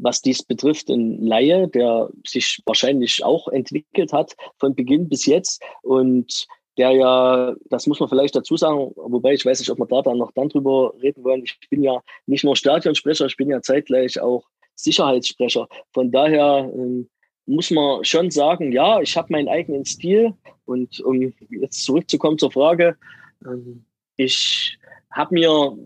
[0.00, 5.62] was dies betrifft, ein Laie, der sich wahrscheinlich auch entwickelt hat von Beginn bis jetzt
[5.82, 6.46] und
[6.78, 10.02] der ja, das muss man vielleicht dazu sagen, wobei ich weiß nicht, ob wir da
[10.02, 11.42] dann noch dann drüber reden wollen.
[11.42, 15.68] Ich bin ja nicht nur Stadionsprecher, ich bin ja zeitgleich auch Sicherheitssprecher.
[15.94, 17.08] Von daher ähm,
[17.46, 20.34] muss man schon sagen, ja, ich habe meinen eigenen Stil.
[20.66, 22.96] Und um jetzt zurückzukommen zur Frage,
[23.44, 23.84] ähm,
[24.16, 24.78] ich
[25.10, 25.76] habe mir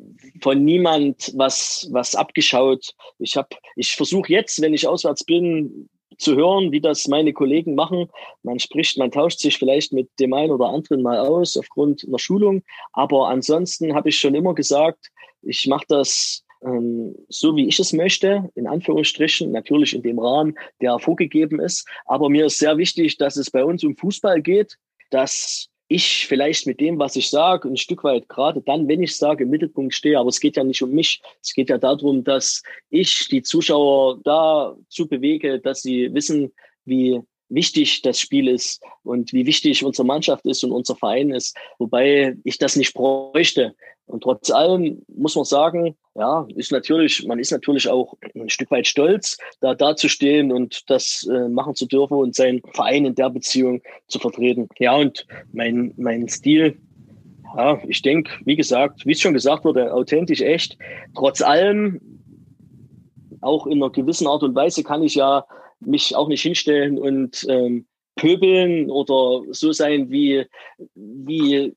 [0.41, 2.95] von niemand was, was abgeschaut.
[3.19, 5.89] Ich, hab, ich versuche jetzt, wenn ich auswärts bin,
[6.19, 8.09] zu hören, wie das meine Kollegen machen.
[8.43, 12.19] Man spricht, man tauscht sich vielleicht mit dem einen oder anderen mal aus aufgrund einer
[12.19, 12.63] Schulung.
[12.93, 15.11] Aber ansonsten habe ich schon immer gesagt,
[15.43, 20.99] ich mache das so, wie ich es möchte, in Anführungsstrichen, natürlich in dem Rahmen, der
[20.99, 21.89] vorgegeben ist.
[22.05, 24.77] Aber mir ist sehr wichtig, dass es bei uns um Fußball geht,
[25.11, 29.17] dass ich vielleicht mit dem, was ich sage, ein Stück weit gerade dann, wenn ich
[29.17, 30.19] sage, im Mittelpunkt stehe.
[30.19, 31.21] Aber es geht ja nicht um mich.
[31.43, 36.53] Es geht ja darum, dass ich die Zuschauer dazu bewege, dass sie wissen,
[36.85, 41.57] wie wichtig das Spiel ist und wie wichtig unsere Mannschaft ist und unser Verein ist.
[41.79, 43.75] Wobei ich das nicht bräuchte.
[44.11, 48.71] Und trotz allem muss man sagen, ja, ist natürlich, man ist natürlich auch ein Stück
[48.73, 53.31] weit stolz, da dazustehen und das äh, machen zu dürfen und seinen Verein in der
[53.31, 54.69] Beziehung zu vertreten.
[54.79, 56.77] Ja, und mein, mein Stil,
[57.57, 60.77] ja, ich denke, wie gesagt, wie es schon gesagt wurde, authentisch, echt.
[61.15, 62.01] Trotz allem,
[63.41, 65.45] auch in einer gewissen Art und Weise kann ich ja
[65.79, 70.45] mich auch nicht hinstellen und ähm, pöbeln oder so sein wie,
[70.95, 71.75] wie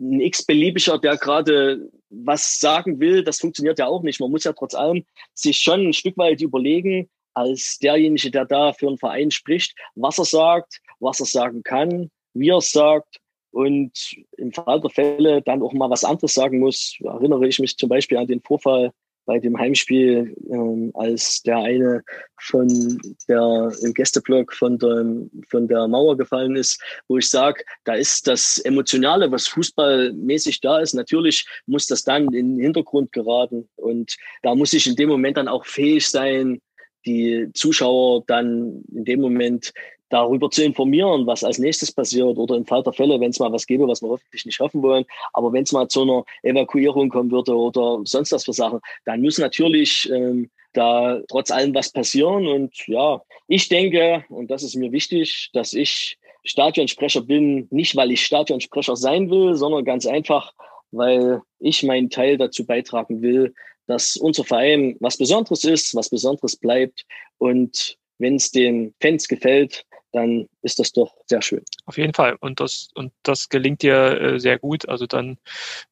[0.00, 4.20] ein x-beliebiger, der gerade was sagen will, das funktioniert ja auch nicht.
[4.20, 8.72] Man muss ja trotz allem sich schon ein Stück weit überlegen, als derjenige, der da
[8.72, 13.18] für einen Verein spricht, was er sagt, was er sagen kann, wie er es sagt
[13.52, 13.92] und
[14.36, 16.96] im Fall der Fälle dann auch mal was anderes sagen muss.
[17.02, 18.92] Erinnere ich mich zum Beispiel an den Vorfall
[19.30, 22.02] bei dem Heimspiel, ähm, als der eine
[22.40, 25.06] von der im Gästeblock von der,
[25.48, 30.80] von der Mauer gefallen ist, wo ich sage, da ist das Emotionale, was fußballmäßig da
[30.80, 33.68] ist, natürlich muss das dann in den Hintergrund geraten.
[33.76, 36.60] Und da muss ich in dem Moment dann auch fähig sein,
[37.06, 39.72] die Zuschauer dann in dem Moment
[40.10, 43.52] darüber zu informieren, was als nächstes passiert oder im Fall der Fälle, wenn es mal
[43.52, 47.08] was gäbe, was wir hoffentlich nicht hoffen wollen, aber wenn es mal zu einer Evakuierung
[47.08, 51.90] kommen würde oder sonst was für Sachen, dann muss natürlich ähm, da trotz allem was
[51.92, 52.46] passieren.
[52.46, 58.10] Und ja, ich denke, und das ist mir wichtig, dass ich Stadionsprecher bin, nicht weil
[58.10, 60.52] ich Stadionsprecher sein will, sondern ganz einfach,
[60.90, 63.54] weil ich meinen Teil dazu beitragen will,
[63.86, 67.04] dass unser Verein was Besonderes ist, was Besonderes bleibt.
[67.38, 71.64] Und wenn es den Fans gefällt, dann ist das doch sehr schön.
[71.86, 72.36] Auf jeden Fall.
[72.40, 74.88] Und das, und das gelingt dir äh, sehr gut.
[74.88, 75.38] Also dann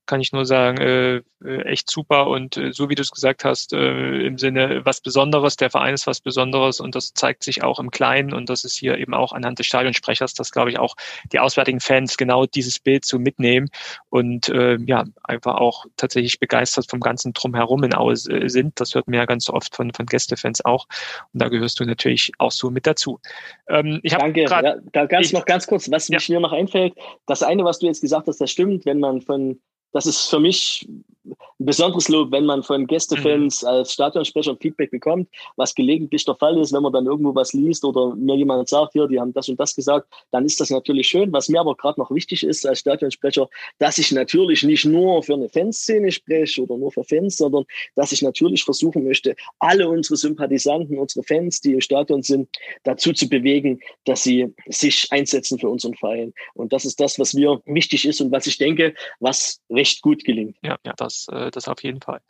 [0.06, 2.26] kann ich nur sagen, äh, äh, echt super.
[2.26, 5.94] Und äh, so wie du es gesagt hast, äh, im Sinne was Besonderes, der Verein
[5.94, 9.14] ist was Besonderes und das zeigt sich auch im Kleinen und das ist hier eben
[9.14, 10.96] auch anhand des Stadionsprechers, dass glaube ich auch
[11.32, 13.68] die auswärtigen Fans genau dieses Bild so mitnehmen
[14.10, 18.80] und äh, ja, einfach auch tatsächlich begeistert vom ganzen Drumherum in Aue sind.
[18.80, 20.86] Das hört mir ja ganz oft von, von Gästefans auch.
[21.32, 23.20] Und da gehörst du natürlich auch so mit dazu.
[23.68, 24.44] Ähm, ich Danke.
[24.44, 26.18] Grad, ja, da ganz noch ganz kurz, was ja.
[26.28, 26.94] mir noch einfällt.
[27.26, 29.60] Das eine, was du jetzt gesagt hast, das stimmt, wenn man von
[29.92, 30.88] das ist für mich
[31.30, 33.68] ein besonderes Lob, wenn man von Gästefans mhm.
[33.68, 37.84] als Stadionsprecher Feedback bekommt, was gelegentlich der Fall ist, wenn man dann irgendwo was liest
[37.84, 41.08] oder mir jemand sagt, hier, die haben das und das gesagt, dann ist das natürlich
[41.08, 41.32] schön.
[41.32, 45.34] Was mir aber gerade noch wichtig ist als Stadionsprecher, dass ich natürlich nicht nur für
[45.34, 47.64] eine Fanszene spreche oder nur für Fans, sondern
[47.96, 52.48] dass ich natürlich versuchen möchte, alle unsere Sympathisanten, unsere Fans, die im Stadion sind,
[52.84, 56.32] dazu zu bewegen, dass sie sich einsetzen für unseren Verein.
[56.54, 60.24] Und das ist das, was mir wichtig ist und was ich denke, was recht gut
[60.24, 60.56] gelingt.
[60.62, 62.20] Ja, ja das, äh, das auf jeden Fall.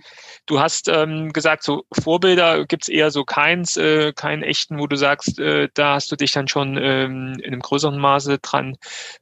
[0.46, 4.96] Du hast ähm, gesagt, so Vorbilder gibt's eher so keins, äh, keinen echten, wo du
[4.96, 8.76] sagst, äh, da hast du dich dann schon ähm, in einem größeren Maße dran,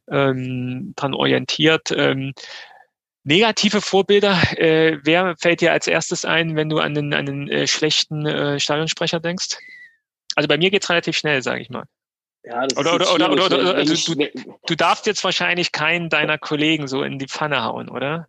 [0.09, 1.91] ähm, dran orientiert.
[1.91, 2.33] Ähm,
[3.25, 7.49] Negative Vorbilder, äh, wer fällt dir als erstes ein, wenn du an den, an den
[7.49, 9.57] äh, schlechten äh, Stadionsprecher denkst?
[10.35, 11.83] Also bei mir geht's relativ schnell, sage ich mal.
[12.43, 14.29] Ja, das oder, oder, oder, oder, oder also du,
[14.65, 18.27] du darfst jetzt wahrscheinlich keinen deiner Kollegen so in die Pfanne hauen, oder?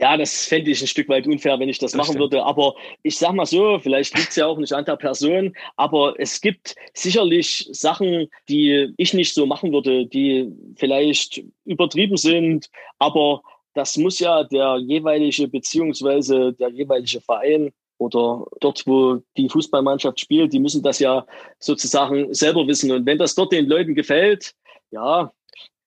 [0.00, 2.20] Ja, das fände ich ein Stück weit unfair, wenn ich das, das machen stimmt.
[2.20, 2.44] würde.
[2.44, 6.14] Aber ich sag mal so, vielleicht liegt es ja auch nicht an der Person, aber
[6.18, 13.42] es gibt sicherlich Sachen, die ich nicht so machen würde, die vielleicht übertrieben sind, aber
[13.74, 20.52] das muss ja der jeweilige beziehungsweise der jeweilige Verein oder dort, wo die Fußballmannschaft spielt,
[20.52, 21.26] die müssen das ja
[21.58, 22.92] sozusagen selber wissen.
[22.92, 24.54] Und wenn das dort den Leuten gefällt,
[24.90, 25.32] ja,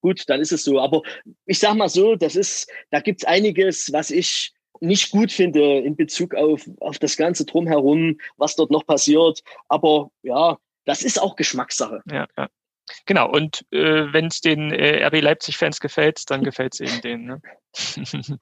[0.01, 0.79] gut, dann ist es so.
[0.79, 1.01] Aber
[1.45, 5.95] ich sag mal so, das ist, da gibt's einiges, was ich nicht gut finde in
[5.95, 9.41] Bezug auf, auf das Ganze drumherum, was dort noch passiert.
[9.69, 12.01] Aber ja, das ist auch Geschmackssache.
[12.11, 12.49] Ja, ja.
[13.05, 17.25] Genau, und äh, wenn es den äh, RB Leipzig-Fans gefällt, dann gefällt es eben denen.
[17.25, 17.41] Ne?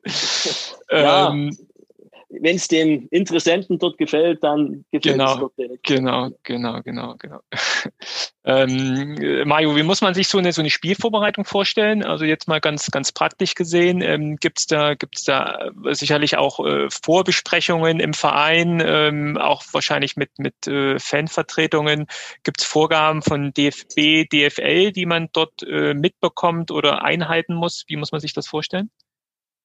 [0.90, 1.30] ja.
[1.30, 1.56] ähm,
[2.30, 5.84] wenn es dem Interessenten dort gefällt, dann gefällt genau, es dort direkt.
[5.84, 7.40] Genau, genau, genau, genau.
[8.44, 12.06] ähm, Mario, wie muss man sich so eine, so eine Spielvorbereitung vorstellen?
[12.06, 16.64] Also jetzt mal ganz, ganz praktisch gesehen, ähm, gibt es da, gibt's da sicherlich auch
[16.64, 22.06] äh, Vorbesprechungen im Verein, ähm, auch wahrscheinlich mit, mit äh, Fanvertretungen.
[22.44, 27.86] Gibt es Vorgaben von DFB, DFL, die man dort äh, mitbekommt oder einhalten muss?
[27.88, 28.92] Wie muss man sich das vorstellen?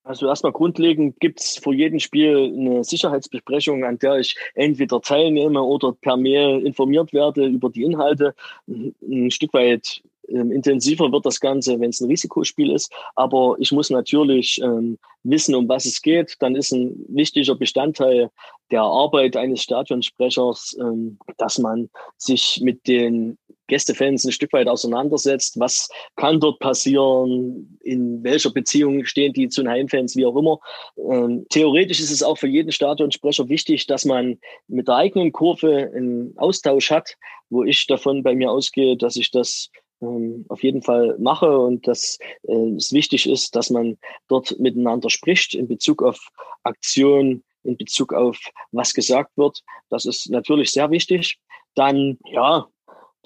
[0.04, 5.62] Also erstmal grundlegend gibt es vor jedem Spiel eine Sicherheitsbesprechung, an der ich entweder teilnehme
[5.62, 8.34] oder per Mail informiert werde über die Inhalte.
[8.68, 12.92] Ein Stück weit ähm, intensiver wird das Ganze, wenn es ein Risikospiel ist.
[13.14, 16.36] Aber ich muss natürlich ähm, wissen, um was es geht.
[16.40, 18.30] Dann ist ein wichtiger Bestandteil
[18.70, 21.88] der Arbeit eines Stadionsprechers, ähm, dass man
[22.18, 25.58] sich mit den Gästefans ein Stück weit auseinandersetzt.
[25.58, 27.78] Was kann dort passieren?
[27.82, 30.58] In welcher Beziehung stehen die zu den Heimfans, wie auch immer.
[30.96, 34.38] Ähm, theoretisch ist es auch für jeden Stadionsprecher wichtig, dass man
[34.68, 37.14] mit der eigenen Kurve einen Austausch hat,
[37.50, 39.70] wo ich davon bei mir ausgehe, dass ich das
[40.02, 43.98] ähm, auf jeden Fall mache und dass äh, es wichtig ist, dass man
[44.28, 46.18] dort miteinander spricht in Bezug auf
[46.62, 48.38] Aktionen, in Bezug auf
[48.72, 49.62] was gesagt wird.
[49.88, 51.38] Das ist natürlich sehr wichtig.
[51.74, 52.66] Dann, ja,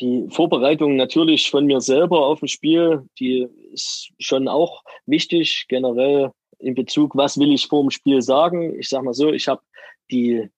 [0.01, 6.31] die Vorbereitung natürlich von mir selber auf ein Spiel, die ist schon auch wichtig, generell
[6.59, 8.79] in Bezug, was will ich vor dem Spiel sagen.
[8.79, 9.63] Ich sage mal so, ich habe
[10.11, 10.49] die,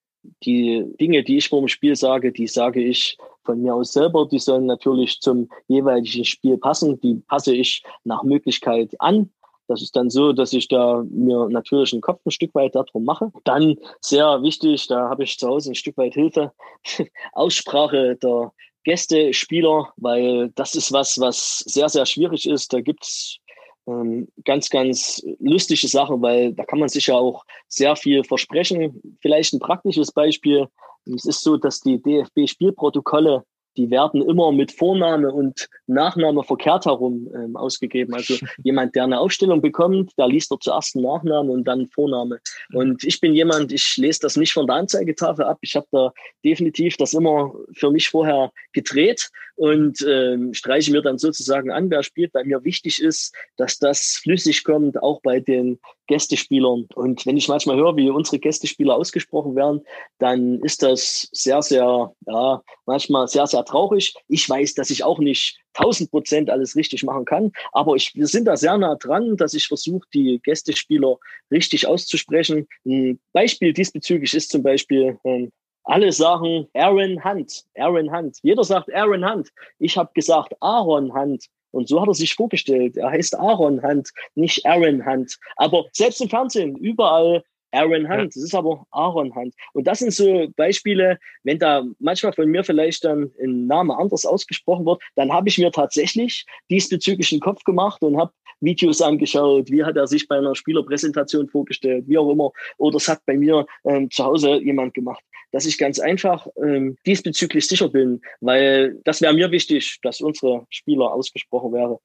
[0.45, 4.27] die Dinge, die ich vor dem Spiel sage, die sage ich von mir aus selber.
[4.27, 7.01] Die sollen natürlich zum jeweiligen Spiel passen.
[7.01, 9.31] Die passe ich nach Möglichkeit an.
[9.69, 13.05] Das ist dann so, dass ich da mir natürlich einen Kopf ein Stück weit darum
[13.05, 13.31] mache.
[13.45, 16.53] Dann sehr wichtig, da habe ich zu Hause ein Stück weit Hilfe,
[17.33, 18.53] Aussprache der
[18.85, 22.73] Gästespieler, weil das ist was, was sehr, sehr schwierig ist.
[22.73, 23.39] Da gibt's
[23.87, 29.19] ähm, ganz, ganz lustige Sachen, weil da kann man sich ja auch sehr viel versprechen.
[29.21, 30.69] Vielleicht ein praktisches Beispiel.
[31.07, 33.45] Es ist so, dass die DFB-Spielprotokolle
[33.77, 38.15] die werden immer mit Vorname und Nachname verkehrt herum ähm, ausgegeben.
[38.15, 42.41] Also jemand, der eine Aufstellung bekommt, der liest dort zuerst einen Nachnamen und dann Vorname.
[42.73, 45.59] Und ich bin jemand, ich lese das nicht von der Anzeigetafel ab.
[45.61, 46.13] Ich habe da
[46.45, 49.31] definitiv das immer für mich vorher gedreht
[49.61, 52.33] und ähm, streiche mir dann sozusagen an, wer spielt.
[52.33, 56.87] Bei mir wichtig ist, dass das flüssig kommt, auch bei den Gästespielern.
[56.95, 59.83] Und wenn ich manchmal höre, wie unsere Gästespieler ausgesprochen werden,
[60.17, 64.15] dann ist das sehr, sehr, ja, manchmal sehr, sehr traurig.
[64.29, 68.29] Ich weiß, dass ich auch nicht 1000 Prozent alles richtig machen kann, aber ich, wir
[68.29, 71.19] sind da sehr nah dran, dass ich versuche, die Gästespieler
[71.51, 72.67] richtig auszusprechen.
[72.87, 75.53] Ein Beispiel diesbezüglich ist zum Beispiel, ähm,
[75.85, 78.39] alle sagen Aaron Hunt, Aaron Hunt.
[78.43, 79.49] Jeder sagt Aaron Hunt.
[79.79, 81.47] Ich habe gesagt Aaron Hunt.
[81.73, 82.97] Und so hat er sich vorgestellt.
[82.97, 85.39] Er heißt Aaron Hunt, nicht Aaron Hunt.
[85.57, 88.19] Aber selbst im Fernsehen, überall Aaron Hunt.
[88.19, 88.25] Ja.
[88.25, 89.55] Das ist aber Aaron Hunt.
[89.73, 94.27] Und das sind so Beispiele, wenn da manchmal von mir vielleicht dann ein Name anders
[94.27, 99.71] ausgesprochen wird, dann habe ich mir tatsächlich diesbezüglich einen Kopf gemacht und habe Videos angeschaut,
[99.71, 102.53] wie hat er sich bei einer Spielerpräsentation vorgestellt, wie auch immer.
[102.77, 105.23] Oder es hat bei mir ähm, zu Hause jemand gemacht,
[105.53, 110.67] dass ich ganz einfach ähm, diesbezüglich sicher bin, weil das wäre mir wichtig, dass unsere
[110.71, 111.99] Spieler ausgesprochen wäre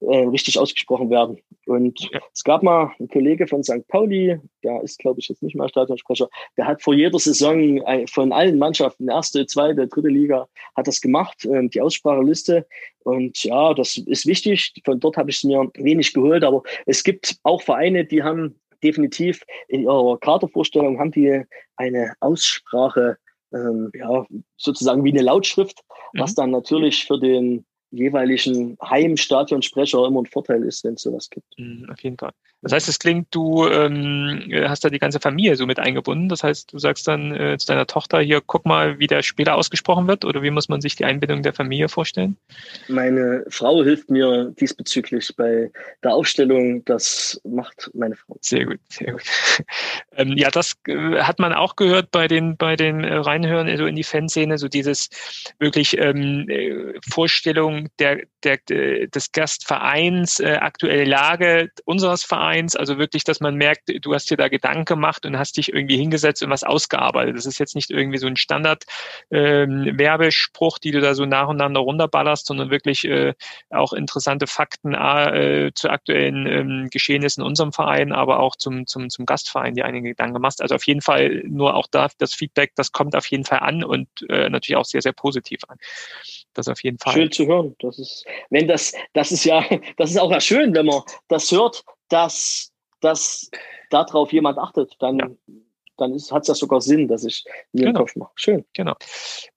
[0.00, 1.38] äh, richtig ausgesprochen werden.
[1.66, 2.20] Und ja.
[2.32, 3.86] es gab mal einen Kollege von St.
[3.88, 8.32] Pauli, der ist, glaube ich, jetzt nicht mehr Stadionsprecher, der hat vor jeder Saison von
[8.32, 12.66] allen Mannschaften, erste, zweite, dritte Liga, hat das gemacht, äh, die Ausspracheliste.
[13.04, 14.72] Und ja, das ist wichtig.
[14.84, 18.58] Von dort habe ich es mir wenig geholt, aber es gibt auch Vereine, die haben
[18.82, 21.42] definitiv in ihrer Kadervorstellung haben die
[21.76, 23.18] eine Aussprache
[23.52, 24.26] ähm, ja,
[24.56, 25.80] sozusagen wie eine Lautschrift,
[26.14, 26.36] was mhm.
[26.36, 31.58] dann natürlich für den jeweiligen Heimstadionsprecher immer ein Vorteil ist, wenn es sowas gibt.
[31.58, 32.32] Mhm, auf jeden Fall.
[32.62, 36.28] Das heißt, es klingt, du ähm, hast da die ganze Familie so mit eingebunden.
[36.28, 39.56] Das heißt, du sagst dann äh, zu deiner Tochter hier, guck mal, wie der Spieler
[39.56, 42.36] ausgesprochen wird oder wie muss man sich die Einbindung der Familie vorstellen?
[42.88, 45.70] Meine Frau hilft mir diesbezüglich bei
[46.02, 46.84] der Aufstellung.
[46.84, 48.36] Das macht meine Frau.
[48.42, 49.22] Sehr gut, sehr gut.
[50.16, 53.86] ähm, ja, das äh, hat man auch gehört bei den bei den äh, Reinhören also
[53.86, 55.08] in die Fanszene, so dieses
[55.58, 62.76] wirklich ähm, äh, Vorstellung der, der des Gastvereins, äh, aktuelle Lage unseres Vereins eins.
[62.76, 65.96] Also wirklich, dass man merkt, du hast dir da Gedanken gemacht und hast dich irgendwie
[65.96, 67.36] hingesetzt und was ausgearbeitet.
[67.36, 72.44] Das ist jetzt nicht irgendwie so ein Standard-Werbespruch, ähm, die du da so nacheinander runterballerst,
[72.46, 73.32] sondern wirklich äh,
[73.70, 79.10] auch interessante Fakten äh, zu aktuellen ähm, Geschehnissen in unserem Verein, aber auch zum, zum,
[79.10, 80.60] zum Gastverein, die einige Gedanken machst.
[80.60, 83.84] Also auf jeden Fall nur auch da das Feedback, das kommt auf jeden Fall an
[83.84, 85.78] und äh, natürlich auch sehr, sehr positiv an.
[86.54, 87.12] Das auf jeden Fall.
[87.12, 87.76] Schön zu hören.
[87.78, 89.64] Das ist, wenn das, das ist ja,
[89.96, 93.50] das ist auch ja schön, wenn man das hört, dass, dass
[93.90, 94.94] darauf jemand achtet.
[94.98, 95.28] Dann, ja.
[96.00, 97.92] Dann hat es ja sogar Sinn, dass ich mir genau.
[97.92, 98.30] den Kopf mache.
[98.34, 98.64] Schön.
[98.74, 98.94] Genau.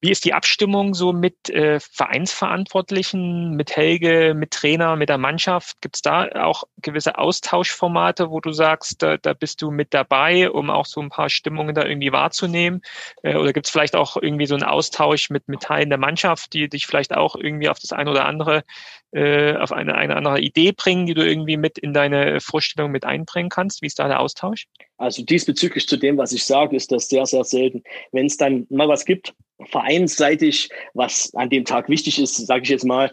[0.02, 5.82] Wie ist die Abstimmung so mit äh, Vereinsverantwortlichen, mit Helge, mit Trainer, mit der Mannschaft?
[5.82, 10.52] Gibt es da auch gewisse Austauschformate, wo du sagst, da, da bist du mit dabei,
[10.52, 12.82] um auch so ein paar Stimmungen da irgendwie wahrzunehmen?
[13.22, 16.54] Äh, oder gibt es vielleicht auch irgendwie so einen Austausch mit, mit Teilen der Mannschaft,
[16.54, 18.64] die dich vielleicht auch irgendwie auf das eine oder andere,
[19.12, 23.06] äh, auf eine, eine andere Idee bringen, die du irgendwie mit in deine Vorstellung mit
[23.06, 23.82] einbringen kannst?
[23.82, 24.68] Wie ist da der Austausch?
[25.04, 27.84] Also diesbezüglich zu dem, was ich sage, ist das sehr, sehr selten.
[28.14, 29.34] Wenn es dann mal was gibt,
[29.66, 33.12] vereinsseitig, was an dem Tag wichtig ist, sage ich jetzt mal,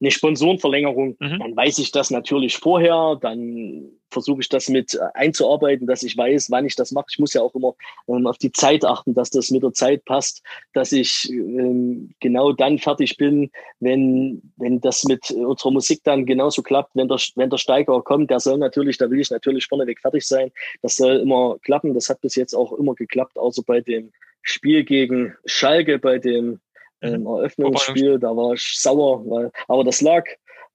[0.00, 1.38] eine Sponsorenverlängerung, mhm.
[1.38, 6.50] dann weiß ich das natürlich vorher, dann versuche ich das mit einzuarbeiten, dass ich weiß,
[6.50, 7.06] wann ich das mache.
[7.10, 7.74] Ich muss ja auch immer
[8.08, 10.42] ähm, auf die Zeit achten, dass das mit der Zeit passt,
[10.74, 16.62] dass ich ähm, genau dann fertig bin, wenn, wenn das mit unserer Musik dann genauso
[16.62, 20.00] klappt, wenn der, wenn der Steiger kommt, der soll natürlich, da will ich natürlich vorneweg
[20.00, 20.50] fertig sein.
[20.82, 21.94] Das soll immer klappen.
[21.94, 26.60] Das hat bis jetzt auch immer geklappt, außer bei dem Spiel gegen Schalke, bei dem
[27.00, 27.26] mhm.
[27.26, 30.24] Eröffnungsspiel, da war ich sauer, weil, aber das lag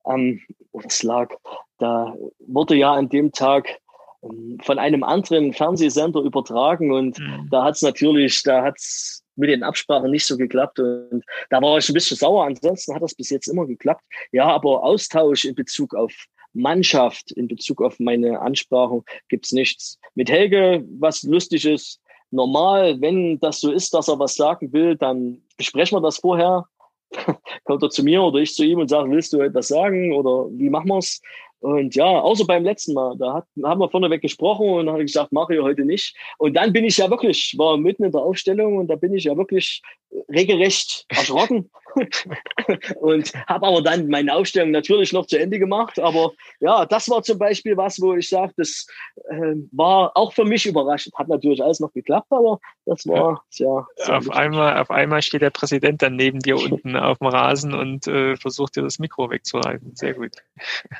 [0.05, 0.41] ähm,
[0.71, 1.29] oder es lag,
[1.77, 3.79] da wurde ja an dem Tag
[4.23, 7.47] ähm, von einem anderen Fernsehsender übertragen und mhm.
[7.51, 11.61] da hat es natürlich, da hat es mit den Absprachen nicht so geklappt und da
[11.61, 12.45] war ich ein bisschen sauer.
[12.45, 14.03] Ansonsten hat das bis jetzt immer geklappt.
[14.31, 16.11] Ja, aber Austausch in Bezug auf
[16.53, 19.97] Mannschaft, in Bezug auf meine Ansprachen gibt's nichts.
[20.15, 22.01] Mit Helge, was lustig ist,
[22.31, 26.65] normal, wenn das so ist, dass er was sagen will, dann besprechen wir das vorher.
[27.65, 30.47] Kommt er zu mir oder ich zu ihm und sagt, willst du etwas sagen oder
[30.51, 31.21] wie machen wir's?
[31.59, 35.03] Und ja, außer beim letzten Mal, da hat, haben wir vorneweg gesprochen und dann habe
[35.03, 36.15] ich gesagt, mache ich heute nicht.
[36.39, 39.25] Und dann bin ich ja wirklich, war mitten in der Aufstellung und da bin ich
[39.25, 39.83] ja wirklich
[40.27, 41.69] regelrecht erschrocken
[42.99, 45.99] und habe aber dann meine Aufstellung natürlich noch zu Ende gemacht.
[45.99, 48.87] Aber ja, das war zum Beispiel was, wo ich sage, das
[49.29, 51.15] äh, war auch für mich überraschend.
[51.15, 53.87] Hat natürlich alles noch geklappt, aber das war ja.
[53.97, 57.73] sehr auf einmal, auf einmal steht der Präsident dann neben dir unten auf dem Rasen
[57.73, 59.95] und äh, versucht dir das Mikro wegzureißen.
[59.95, 60.31] Sehr gut.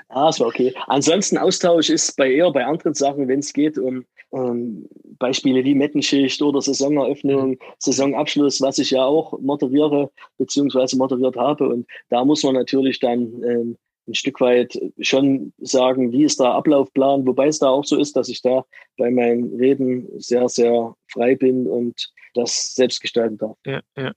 [0.10, 0.74] Ah, das war okay.
[0.88, 4.88] Ansonsten Austausch ist bei eher bei anderen Sachen, wenn es geht um ähm,
[5.20, 11.70] Beispiele wie Mettenschicht oder Saisoneröffnung, Saisonabschluss, was ich ja auch moderiere beziehungsweise moderiert habe.
[11.70, 13.78] Und da muss man natürlich dann ähm,
[14.08, 18.16] ein Stück weit schon sagen, wie ist der Ablaufplan, wobei es da auch so ist,
[18.16, 18.66] dass ich da
[18.98, 23.58] bei meinen Reden sehr, sehr frei bin und das selbst gestalten darf.
[23.66, 24.12] Ja, ja.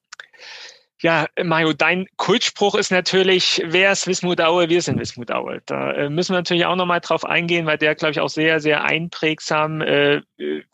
[1.05, 5.61] Ja, Mario, dein Kultspruch ist natürlich, wer ist Wismut Aue, wir sind Wismut Aue.
[5.66, 8.59] Da äh, müssen wir natürlich auch nochmal drauf eingehen, weil der, glaube ich, auch sehr,
[8.59, 10.22] sehr einprägsam äh,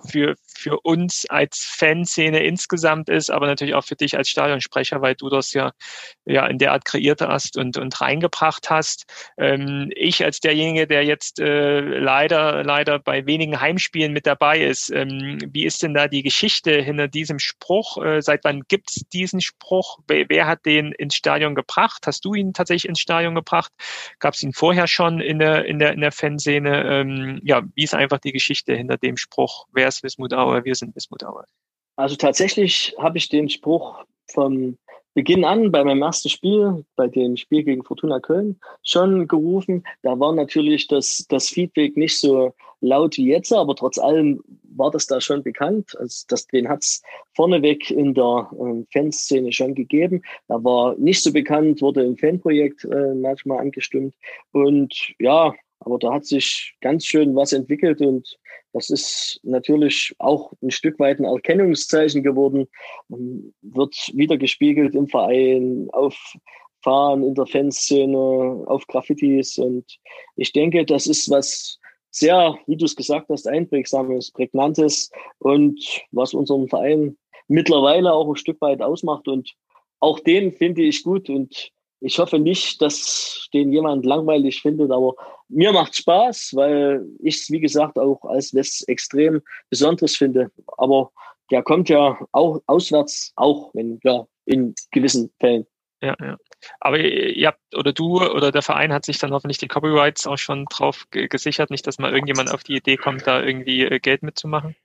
[0.09, 5.16] für, für uns als Fanszene insgesamt ist, aber natürlich auch für dich als Stadionsprecher, weil
[5.16, 5.72] du das ja,
[6.26, 9.07] ja in der Art kreiert hast und, und reingebracht hast.
[9.37, 14.91] Ähm, ich als derjenige, der jetzt äh, leider, leider bei wenigen Heimspielen mit dabei ist,
[14.91, 17.97] ähm, wie ist denn da die Geschichte hinter diesem Spruch?
[18.20, 19.99] Seit wann gibt es diesen Spruch?
[20.07, 22.07] Wer, wer hat den ins Stadion gebracht?
[22.07, 23.73] Hast du ihn tatsächlich ins Stadion gebracht?
[24.18, 26.85] Gab es ihn vorher schon in der, in der, in der Fanszene?
[26.85, 29.66] Ähm, ja, wie ist einfach die Geschichte hinter dem Spruch?
[29.73, 30.64] Wer ist Wismut Aue?
[30.64, 31.45] Wir sind Wismut Aue.
[31.97, 34.79] Also tatsächlich habe ich den Spruch vom
[35.15, 39.85] Beginn an bei meinem ersten Spiel, bei dem Spiel gegen Fortuna Köln, schon gerufen.
[40.03, 44.43] Da war natürlich das, das Feedback nicht so laut wie jetzt, aber trotz allem
[44.77, 45.97] war das da schon bekannt.
[45.99, 47.03] Also das, den hat es
[47.35, 50.23] vorneweg in der äh, Fanszene schon gegeben.
[50.49, 54.15] Da war nicht so bekannt, wurde im Fanprojekt äh, manchmal angestimmt.
[54.53, 58.39] Und ja, aber da hat sich ganz schön was entwickelt und
[58.73, 62.68] das ist natürlich auch ein Stück weit ein Erkennungszeichen geworden.
[63.09, 66.16] Man wird wieder gespiegelt im Verein, auf
[66.83, 69.59] Fahren in der Fanszene, auf Graffitis.
[69.59, 69.99] Und
[70.37, 71.79] ich denke, das ist was
[72.11, 77.16] sehr, wie du es gesagt hast, einprägsames, prägnantes und was unseren Verein
[77.49, 79.29] mittlerweile auch ein Stück weit ausmacht.
[79.29, 79.55] Und
[80.01, 85.14] auch den finde ich gut und ich hoffe nicht, dass den jemand langweilig findet, aber
[85.48, 90.51] mir macht Spaß, weil ich es, wie gesagt, auch als was extrem Besonderes finde.
[90.78, 91.11] Aber
[91.51, 95.66] der kommt ja auch auswärts, auch wenn, ja, in gewissen Fällen.
[96.03, 96.36] Ja, ja.
[96.80, 100.38] Aber ihr habt, oder du oder der Verein hat sich dann hoffentlich die Copyrights auch
[100.38, 104.22] schon drauf gesichert, nicht, dass mal irgendjemand auf die Idee kommt, da irgendwie äh, Geld
[104.22, 104.76] mitzumachen?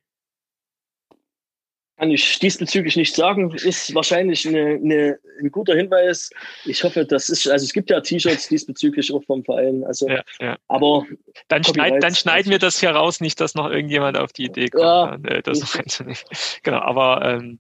[1.98, 3.54] Kann ich diesbezüglich nicht sagen.
[3.54, 6.30] Ist wahrscheinlich eine, eine, ein guter Hinweis.
[6.66, 9.84] Ich hoffe, das ist, also es gibt ja T-Shirts diesbezüglich auch vom Verein.
[9.86, 10.58] Also, ja, ja.
[10.68, 11.06] aber
[11.48, 14.68] dann, schneid, dann schneiden wir das hier raus, nicht, dass noch irgendjemand auf die Idee
[14.68, 14.84] kommt.
[14.84, 16.26] Ja, äh, das nicht.
[16.64, 17.60] Genau, aber ähm,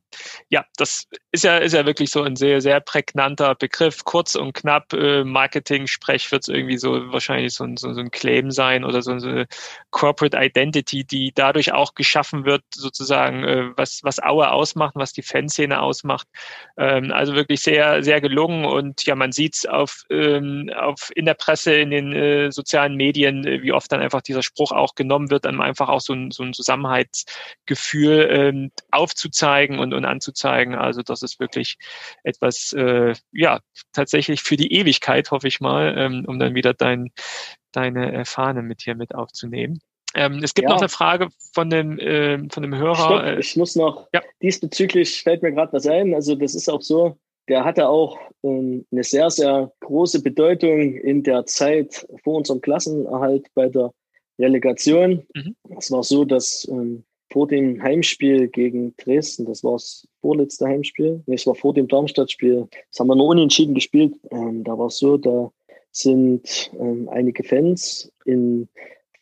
[0.49, 4.03] ja, das ist ja, ist ja wirklich so ein sehr, sehr prägnanter Begriff.
[4.03, 8.11] Kurz und knapp, äh, Marketing-Sprech wird es irgendwie so wahrscheinlich so ein, so, so ein
[8.11, 9.47] Claim sein oder so, so eine
[9.91, 15.21] Corporate Identity, die dadurch auch geschaffen wird, sozusagen, äh, was, was Aue ausmacht, was die
[15.21, 16.27] Fanszene ausmacht.
[16.77, 21.25] Ähm, also wirklich sehr, sehr gelungen und ja, man sieht es auf, ähm, auf in
[21.25, 24.95] der Presse, in den äh, sozialen Medien, äh, wie oft dann einfach dieser Spruch auch
[24.95, 30.75] genommen wird, um einfach auch so ein, so ein Zusammenhaltsgefühl ähm, aufzuzeigen und, und anzuzeigen.
[30.75, 31.77] Also das ist wirklich
[32.23, 33.59] etwas, äh, ja,
[33.93, 37.11] tatsächlich für die Ewigkeit, hoffe ich mal, ähm, um dann wieder dein,
[37.71, 39.79] deine Fahne mit hier mit aufzunehmen.
[40.15, 40.73] Ähm, es gibt ja.
[40.73, 42.95] noch eine Frage von dem, äh, von dem Hörer.
[42.95, 44.21] Stopp, äh, ich muss noch, ja.
[44.41, 46.13] diesbezüglich fällt mir gerade was ein.
[46.13, 51.23] Also das ist auch so, der hatte auch ähm, eine sehr, sehr große Bedeutung in
[51.23, 53.91] der Zeit vor unserem Klassenerhalt bei der
[54.39, 55.25] Relegation.
[55.35, 55.55] Mhm.
[55.77, 61.21] Es war so, dass ähm, vor dem Heimspiel gegen Dresden, das war das vorletzte Heimspiel,
[61.25, 64.13] nee, es war vor dem Darmstadt-Spiel, das haben wir nur unentschieden gespielt.
[64.31, 65.51] Ähm, da war es so, da
[65.91, 68.67] sind ähm, einige Fans in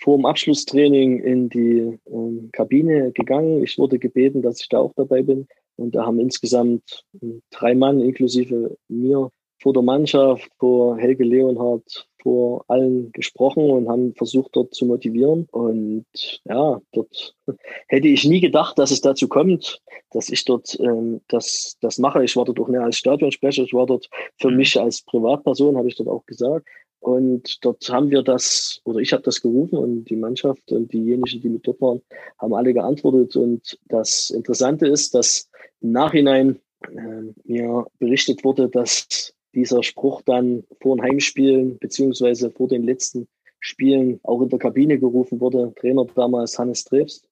[0.03, 3.63] vor dem Abschlusstraining in die ähm, Kabine gegangen.
[3.63, 5.47] Ich wurde gebeten, dass ich da auch dabei bin.
[5.77, 9.31] Und da haben insgesamt ähm, drei Mann, inklusive mir,
[9.61, 15.47] vor der Mannschaft, vor Helge Leonhardt, vor allen gesprochen und haben versucht, dort zu motivieren.
[15.51, 16.05] Und
[16.43, 17.35] ja, dort
[17.87, 19.81] hätte ich nie gedacht, dass es dazu kommt,
[20.11, 22.25] dass ich dort ähm, das, das mache.
[22.25, 24.57] Ich war dort auch nicht als Stadionsprecher, ich war dort für mhm.
[24.57, 26.67] mich als Privatperson, habe ich dort auch gesagt.
[27.03, 31.41] Und dort haben wir das, oder ich habe das gerufen und die Mannschaft und diejenigen,
[31.41, 32.01] die mit dort waren,
[32.39, 33.35] haben alle geantwortet.
[33.35, 35.49] Und das Interessante ist, dass
[35.81, 42.69] im Nachhinein äh, mir berichtet wurde, dass dieser Spruch dann vor den Heimspielen beziehungsweise vor
[42.69, 43.27] den letzten
[43.59, 45.73] Spielen auch in der Kabine gerufen wurde.
[45.75, 47.27] Trainer damals Hannes Trebst.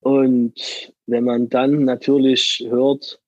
[0.00, 3.18] Und wenn man dann natürlich hört,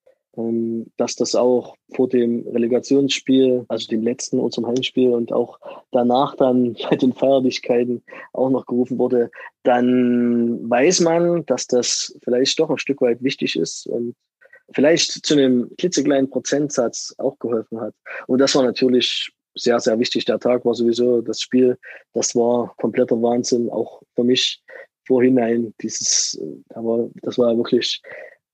[0.97, 5.59] dass das auch vor dem Relegationsspiel, also dem letzten unserem Heimspiel und auch
[5.91, 8.03] danach dann bei den Feierlichkeiten
[8.33, 9.31] auch noch gerufen wurde,
[9.65, 14.15] dann weiß man, dass das vielleicht doch ein Stück weit wichtig ist und
[14.73, 17.95] vielleicht zu einem klitzekleinen Prozentsatz auch geholfen hat.
[18.27, 20.25] Und das war natürlich sehr, sehr wichtig.
[20.27, 21.77] Der Tag war sowieso das Spiel,
[22.13, 24.63] das war kompletter Wahnsinn, auch für mich
[25.07, 25.75] vorhinein.
[25.81, 26.41] Dieses,
[26.75, 28.01] aber das war wirklich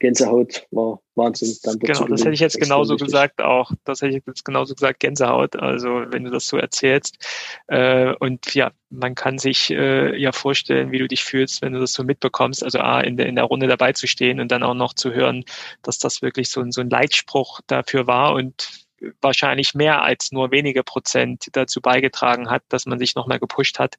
[0.00, 1.56] Gänsehaut war Wahnsinn.
[1.62, 3.70] Dann genau, das hätte ich jetzt genauso gesagt auch.
[3.84, 5.56] Das hätte ich jetzt genauso gesagt, Gänsehaut.
[5.56, 7.16] Also wenn du das so erzählst.
[7.68, 11.80] Äh, und ja, man kann sich äh, ja vorstellen, wie du dich fühlst, wenn du
[11.80, 12.64] das so mitbekommst.
[12.64, 15.12] Also A, in der, in der Runde dabei zu stehen und dann auch noch zu
[15.12, 15.44] hören,
[15.82, 18.84] dass das wirklich so ein, so ein Leitspruch dafür war und
[19.20, 23.96] wahrscheinlich mehr als nur wenige Prozent dazu beigetragen hat, dass man sich nochmal gepusht hat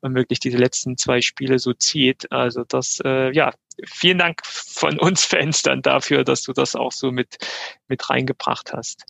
[0.00, 2.30] und wirklich diese letzten zwei Spiele so zieht.
[2.30, 3.52] Also das, äh, ja,
[3.86, 7.36] vielen Dank von uns Fans dann dafür, dass du das auch so mit,
[7.88, 9.04] mit reingebracht hast.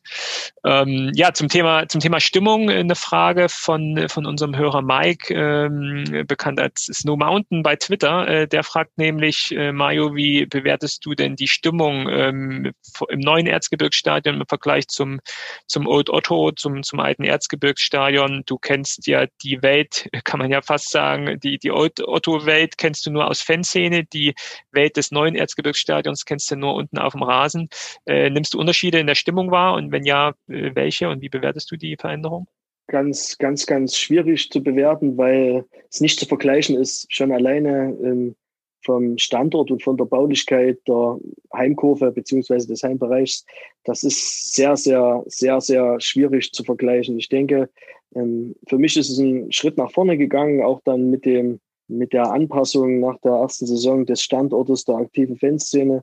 [0.65, 6.25] Ähm, ja, zum Thema, zum Thema Stimmung eine Frage von, von unserem Hörer Mike, ähm,
[6.27, 8.27] bekannt als Snow Mountain bei Twitter.
[8.29, 12.73] Äh, der fragt nämlich, äh, Mario, wie bewertest du denn die Stimmung ähm,
[13.09, 15.21] im neuen Erzgebirgsstadion im Vergleich zum,
[15.67, 18.43] zum Old Otto, zum, zum alten Erzgebirgsstadion?
[18.47, 22.79] Du kennst ja die Welt, kann man ja fast sagen, die, die Old Otto Welt
[22.79, 24.35] kennst du nur aus Fanszene, die
[24.73, 27.69] Welt des neuen Erzgebirgsstadions kennst du nur unten auf dem Rasen.
[28.07, 31.29] Äh, nimmst du Unterschiede in der Stimmung wahr und wenn ja, äh, welche und wie
[31.29, 32.47] bewertest du die Veränderung?
[32.89, 38.37] Ganz, ganz, ganz schwierig zu bewerten, weil es nicht zu vergleichen ist, schon alleine ähm,
[38.85, 41.19] vom Standort und von der Baulichkeit der
[41.55, 43.45] Heimkurve beziehungsweise des Heimbereichs.
[43.85, 47.19] Das ist sehr, sehr, sehr, sehr schwierig zu vergleichen.
[47.19, 47.71] Ich denke,
[48.15, 52.13] ähm, für mich ist es ein Schritt nach vorne gegangen, auch dann mit dem mit
[52.13, 56.03] der Anpassung nach der ersten Saison des Standortes der aktiven Fanszene.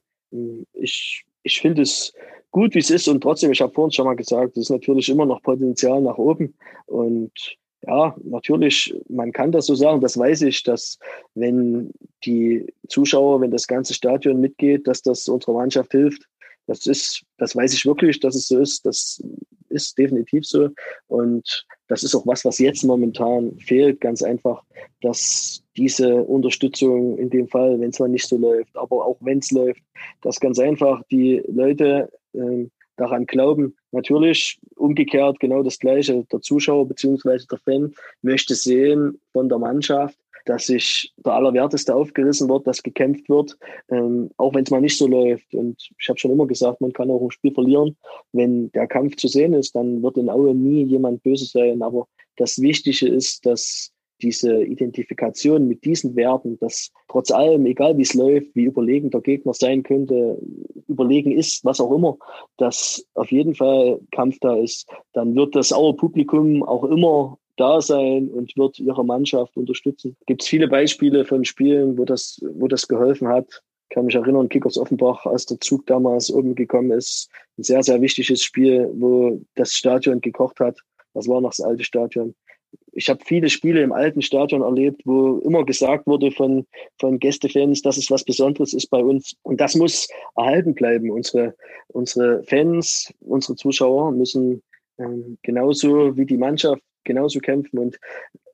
[0.74, 2.14] Ich, ich finde es
[2.52, 5.10] gut, wie es ist und trotzdem, ich habe vorhin schon mal gesagt, es ist natürlich
[5.10, 6.54] immer noch Potenzial nach oben
[6.86, 7.32] und
[7.84, 11.00] ja, natürlich, man kann das so sagen, das weiß ich, dass
[11.34, 11.92] wenn
[12.24, 16.28] die Zuschauer, wenn das ganze Stadion mitgeht, dass das unserer Mannschaft hilft.
[16.68, 18.86] Das ist, das weiß ich wirklich, dass es so ist.
[18.86, 19.20] Das
[19.72, 20.70] ist definitiv so.
[21.08, 24.64] Und das ist auch was, was jetzt momentan fehlt, ganz einfach,
[25.02, 29.40] dass diese Unterstützung in dem Fall, wenn es mal nicht so läuft, aber auch wenn
[29.40, 29.82] es läuft,
[30.22, 32.68] dass ganz einfach die Leute äh,
[32.98, 33.76] daran glauben.
[33.92, 36.24] Natürlich umgekehrt genau das Gleiche.
[36.32, 42.50] Der Zuschauer beziehungsweise der Fan möchte sehen von der Mannschaft, dass sich der Allerwerteste aufgerissen
[42.50, 43.58] wird, dass gekämpft wird,
[43.90, 45.54] ähm, auch wenn es mal nicht so läuft.
[45.54, 47.96] Und ich habe schon immer gesagt, man kann auch ein Spiel verlieren.
[48.32, 51.82] Wenn der Kampf zu sehen ist, dann wird in Aue nie jemand böse sein.
[51.82, 58.04] Aber das Wichtige ist, dass diese Identifikation mit diesen Werten, dass trotz allem, egal wie
[58.04, 60.40] es läuft, wie überlegen der Gegner sein könnte,
[60.88, 62.18] überlegen ist, was auch immer,
[62.58, 67.82] dass auf jeden Fall Kampf da ist, dann wird das Auer Publikum auch immer da
[67.82, 70.16] sein und wird ihre Mannschaft unterstützen.
[70.26, 73.62] Gibt es viele Beispiele von Spielen, wo das, wo das geholfen hat.
[73.90, 77.84] Ich kann mich erinnern, Kickers Offenbach, als der Zug damals oben gekommen ist, ein sehr,
[77.84, 80.80] sehr wichtiges Spiel, wo das Stadion gekocht hat.
[81.14, 82.34] Das war noch das alte Stadion
[82.94, 86.66] ich habe viele Spiele im alten Stadion erlebt, wo immer gesagt wurde von,
[87.00, 89.36] von Gästefans, dass es was Besonderes ist bei uns.
[89.44, 91.12] Und das muss erhalten bleiben.
[91.12, 91.56] Unsere,
[91.88, 94.62] unsere Fans, unsere Zuschauer müssen
[94.98, 97.80] ähm, genauso wie die Mannschaft genauso kämpfen.
[97.80, 98.00] Und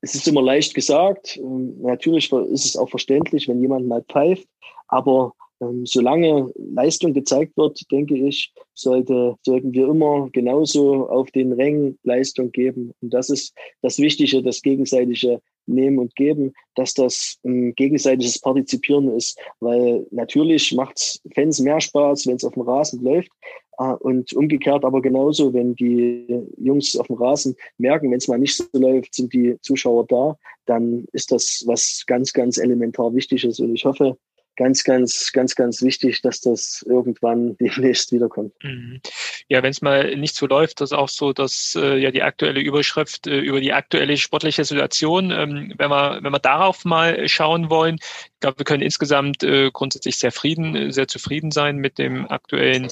[0.01, 1.37] es ist immer leicht gesagt.
[1.37, 4.47] Ähm, natürlich ist es auch verständlich, wenn jemand mal pfeift.
[4.87, 11.53] Aber ähm, solange Leistung gezeigt wird, denke ich, sollte, sollten wir immer genauso auf den
[11.53, 12.93] Rängen Leistung geben.
[13.01, 19.15] Und das ist das Wichtige, das gegenseitige Nehmen und Geben, dass das ein gegenseitiges Partizipieren
[19.15, 19.37] ist.
[19.59, 23.31] Weil natürlich macht es Fans mehr Spaß, wenn es auf dem Rasen läuft.
[23.77, 28.39] Äh, und umgekehrt aber genauso, wenn die Jungs auf dem Rasen merken, wenn es mal
[28.39, 33.59] nicht so läuft, sind die Zuschauer da, dann ist das was ganz, ganz elementar Wichtiges.
[33.59, 34.17] Und ich hoffe,
[34.57, 38.53] ganz, ganz, ganz, ganz wichtig, dass das irgendwann demnächst wiederkommt.
[38.63, 38.99] Mhm.
[39.47, 42.23] Ja, wenn es mal nicht so läuft, das ist auch so, dass äh, ja die
[42.23, 47.27] aktuelle Überschrift äh, über die aktuelle sportliche Situation, ähm, wenn wir wenn wir darauf mal
[47.29, 47.99] schauen wollen,
[48.37, 52.29] ich glaube, wir können insgesamt äh, grundsätzlich sehr frieden, äh, sehr zufrieden sein mit dem
[52.29, 52.87] aktuellen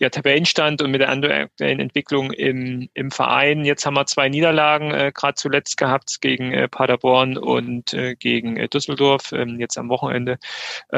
[0.00, 3.64] ja, Tabellenstand und mit der aktuellen Entwicklung im, im Verein.
[3.64, 8.58] Jetzt haben wir zwei Niederlagen äh, gerade zuletzt gehabt gegen äh, Paderborn und äh, gegen
[8.58, 10.38] äh, Düsseldorf, ähm, jetzt am Wochenende.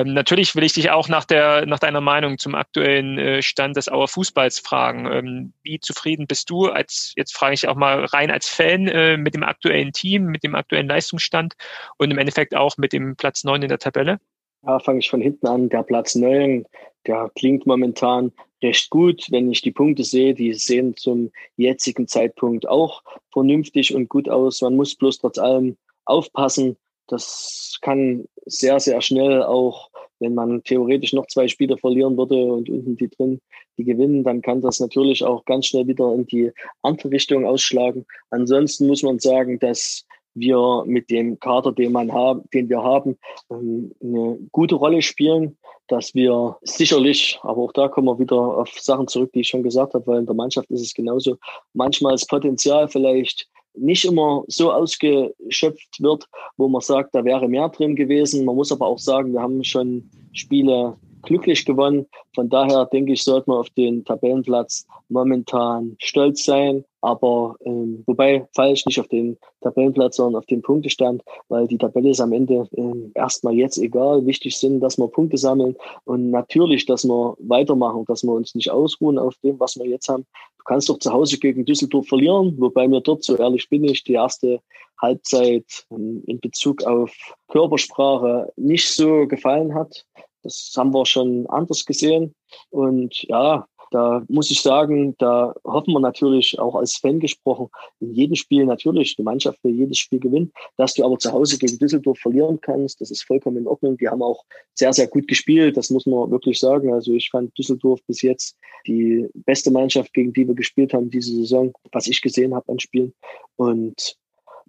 [0.04, 3.76] Ähm, natürlich will ich dich auch nach, der, nach deiner Meinung zum aktuellen äh, Stand
[3.76, 5.06] des Auer Fußballs fragen.
[5.06, 9.16] Ähm, wie zufrieden bist du als, jetzt frage ich auch mal rein als Fan, äh,
[9.16, 11.54] mit dem aktuellen Team, mit dem aktuellen Leistungsstand
[11.98, 14.18] und im Endeffekt auch mit dem Platz neun in der Tabelle?
[14.66, 15.68] Ja, fange ich von hinten an.
[15.68, 16.64] Der Platz 9,
[17.06, 18.32] der klingt momentan
[18.62, 19.26] recht gut.
[19.30, 24.62] Wenn ich die Punkte sehe, die sehen zum jetzigen Zeitpunkt auch vernünftig und gut aus.
[24.62, 25.76] Man muss bloß trotz allem
[26.06, 26.78] aufpassen.
[27.08, 29.90] Das kann sehr, sehr schnell auch,
[30.24, 33.40] wenn man theoretisch noch zwei Spiele verlieren würde und unten die drin,
[33.78, 36.50] die gewinnen, dann kann das natürlich auch ganz schnell wieder in die
[36.82, 38.06] andere Richtung ausschlagen.
[38.30, 40.04] Ansonsten muss man sagen, dass
[40.34, 43.16] wir mit dem Kader, den, man haben, den wir haben,
[43.50, 45.56] ähm, eine gute Rolle spielen,
[45.86, 49.62] dass wir sicherlich, aber auch da kommen wir wieder auf Sachen zurück, die ich schon
[49.62, 51.36] gesagt habe, weil in der Mannschaft ist es genauso,
[51.72, 57.68] manchmal das Potenzial vielleicht nicht immer so ausgeschöpft wird, wo man sagt, da wäre mehr
[57.68, 58.44] drin gewesen.
[58.44, 62.06] Man muss aber auch sagen, wir haben schon Spiele glücklich gewonnen.
[62.34, 66.84] Von daher denke ich, sollte man auf den Tabellenplatz momentan stolz sein.
[67.00, 72.08] Aber ähm, wobei falsch nicht auf den Tabellenplatz, sondern auf den Punktestand, weil die Tabelle
[72.08, 74.24] ist am Ende ähm, erstmal jetzt egal.
[74.24, 78.70] Wichtig sind, dass wir Punkte sammeln und natürlich, dass wir weitermachen, dass wir uns nicht
[78.70, 80.24] ausruhen auf dem, was wir jetzt haben.
[80.56, 84.02] Du kannst doch zu Hause gegen Düsseldorf verlieren, wobei mir dort, so ehrlich bin ich,
[84.04, 84.60] die erste
[85.00, 87.14] Halbzeit ähm, in Bezug auf
[87.48, 90.06] Körpersprache nicht so gefallen hat.
[90.44, 92.34] Das haben wir schon anders gesehen.
[92.70, 97.68] Und ja, da muss ich sagen, da hoffen wir natürlich auch als Fan gesprochen,
[98.00, 101.58] in jedem Spiel natürlich, die Mannschaft will jedes Spiel gewinnen, dass du aber zu Hause
[101.58, 103.96] gegen Düsseldorf verlieren kannst, das ist vollkommen in Ordnung.
[103.96, 104.42] Die haben auch
[104.74, 106.92] sehr, sehr gut gespielt, das muss man wirklich sagen.
[106.92, 111.32] Also ich fand Düsseldorf bis jetzt die beste Mannschaft, gegen die wir gespielt haben diese
[111.32, 113.14] Saison, was ich gesehen habe an Spielen.
[113.56, 114.16] Und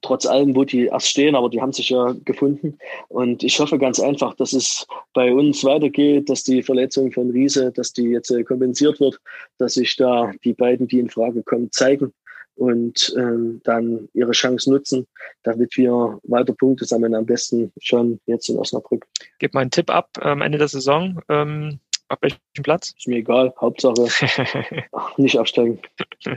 [0.02, 2.78] trotz allem, wo die erst stehen, aber die haben sich ja gefunden.
[3.08, 7.72] Und ich hoffe ganz einfach, dass es bei uns weitergeht, dass die Verletzung von Riese,
[7.72, 9.20] dass die jetzt äh, kompensiert wird,
[9.58, 12.14] dass sich da die beiden, die in Frage kommen, zeigen
[12.56, 15.08] und ähm, dann ihre Chance nutzen,
[15.43, 19.06] damit wir weiter Punkte sammeln, am besten schon jetzt in Osnabrück.
[19.39, 21.20] Gib mal einen Tipp ab am Ende der Saison.
[21.30, 22.93] Ähm, Ab welchem Platz?
[22.95, 23.51] Ist mir egal.
[23.60, 24.08] Hauptsache
[25.18, 25.80] nicht absteigen.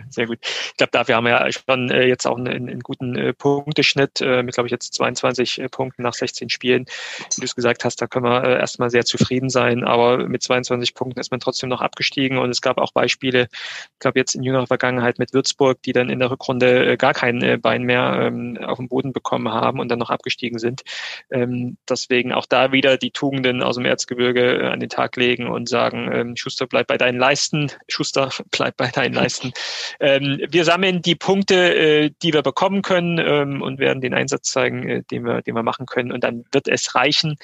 [0.08, 0.38] Sehr gut.
[0.42, 4.22] Ich glaube, dafür haben wir ja schon äh, jetzt auch einen, einen guten äh, Punkteschnitt
[4.22, 6.86] äh, mit, glaube ich, jetzt 22 äh, Punkten nach 16 Spielen.
[7.34, 9.84] Wie du es gesagt hast, da können wir äh, erstmal sehr zufrieden sein.
[9.84, 12.38] Aber mit 22 Punkten ist man trotzdem noch abgestiegen.
[12.38, 16.08] Und es gab auch Beispiele, ich glaube, jetzt in jüngerer Vergangenheit mit Würzburg, die dann
[16.08, 19.88] in der Rückrunde äh, gar kein Bein mehr ähm, auf dem Boden bekommen haben und
[19.88, 20.82] dann noch abgestiegen sind.
[21.30, 25.67] Ähm, deswegen auch da wieder die Tugenden aus dem Erzgebirge an den Tag legen und
[25.68, 29.52] sagen, ähm, Schuster, bleib bei deinen Leisten, Schuster, bleib bei deinen Leisten.
[30.00, 34.50] Ähm, wir sammeln die Punkte, äh, die wir bekommen können ähm, und werden den Einsatz
[34.50, 36.10] zeigen, äh, den, wir, den wir machen können.
[36.10, 37.36] Und dann wird es reichen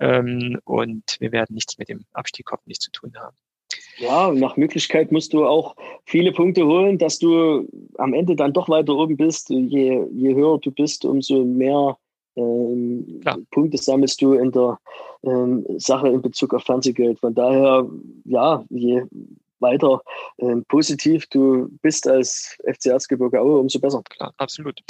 [0.00, 3.36] ähm, und wir werden nichts mit dem Abstieg hoffentlich zu tun haben.
[3.98, 7.68] Ja, nach Möglichkeit musst du auch viele Punkte holen, dass du
[7.98, 9.50] am Ende dann doch weiter oben bist.
[9.50, 11.98] Je, je höher du bist, umso mehr
[12.36, 13.20] ähm,
[13.50, 14.78] Punkte sammelst du in der
[15.22, 17.18] ähm, Sache in Bezug auf Fernsehgeld.
[17.18, 17.88] Von daher,
[18.24, 19.02] ja, je
[19.60, 20.02] weiter
[20.38, 24.02] ähm, positiv du bist als FC Erzgebirge Aue, umso besser.
[24.08, 24.80] Klar, absolut.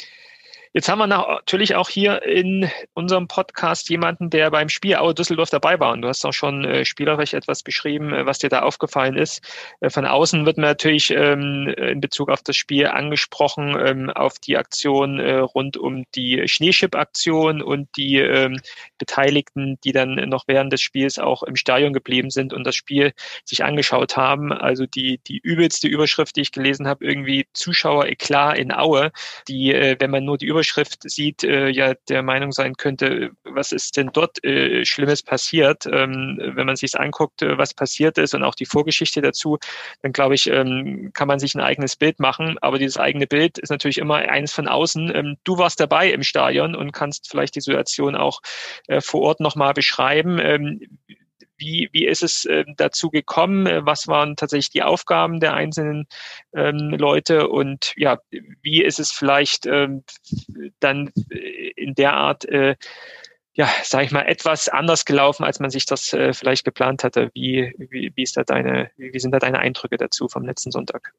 [0.72, 5.50] Jetzt haben wir natürlich auch hier in unserem Podcast jemanden, der beim Spiel Aue Düsseldorf
[5.50, 5.92] dabei war.
[5.92, 9.42] Und du hast auch schon äh, spielerisch etwas beschrieben, äh, was dir da aufgefallen ist.
[9.80, 14.38] Äh, von außen wird man natürlich ähm, in Bezug auf das Spiel angesprochen, ähm, auf
[14.38, 18.60] die Aktion äh, rund um die Schneeschipp-Aktion und die ähm,
[18.96, 23.12] Beteiligten, die dann noch während des Spiels auch im Stadion geblieben sind und das Spiel
[23.44, 24.52] sich angeschaut haben.
[24.52, 29.10] Also die, die übelste Überschrift, die ich gelesen habe, irgendwie Zuschauer Eklat in Aue,
[29.48, 33.30] die, äh, wenn man nur die Überschrift Überschrift sieht, äh, ja der Meinung sein könnte,
[33.44, 35.86] was ist denn dort äh, Schlimmes passiert.
[35.86, 39.58] Ähm, wenn man sich anguckt, äh, was passiert ist und auch die Vorgeschichte dazu,
[40.02, 42.58] dann glaube ich, ähm, kann man sich ein eigenes Bild machen.
[42.60, 45.10] Aber dieses eigene Bild ist natürlich immer eines von außen.
[45.14, 48.42] Ähm, du warst dabei im Stadion und kannst vielleicht die Situation auch
[48.86, 50.38] äh, vor Ort nochmal beschreiben.
[51.60, 53.66] Wie, wie ist es äh, dazu gekommen?
[53.84, 56.06] Was waren tatsächlich die Aufgaben der einzelnen
[56.54, 57.48] ähm, Leute?
[57.48, 58.18] Und ja,
[58.62, 60.02] wie ist es vielleicht ähm,
[60.80, 61.12] dann
[61.76, 62.76] in der Art, äh,
[63.52, 67.30] ja, sage ich mal, etwas anders gelaufen, als man sich das äh, vielleicht geplant hatte?
[67.34, 71.12] Wie, wie, wie, ist da deine, wie sind da deine Eindrücke dazu vom letzten Sonntag?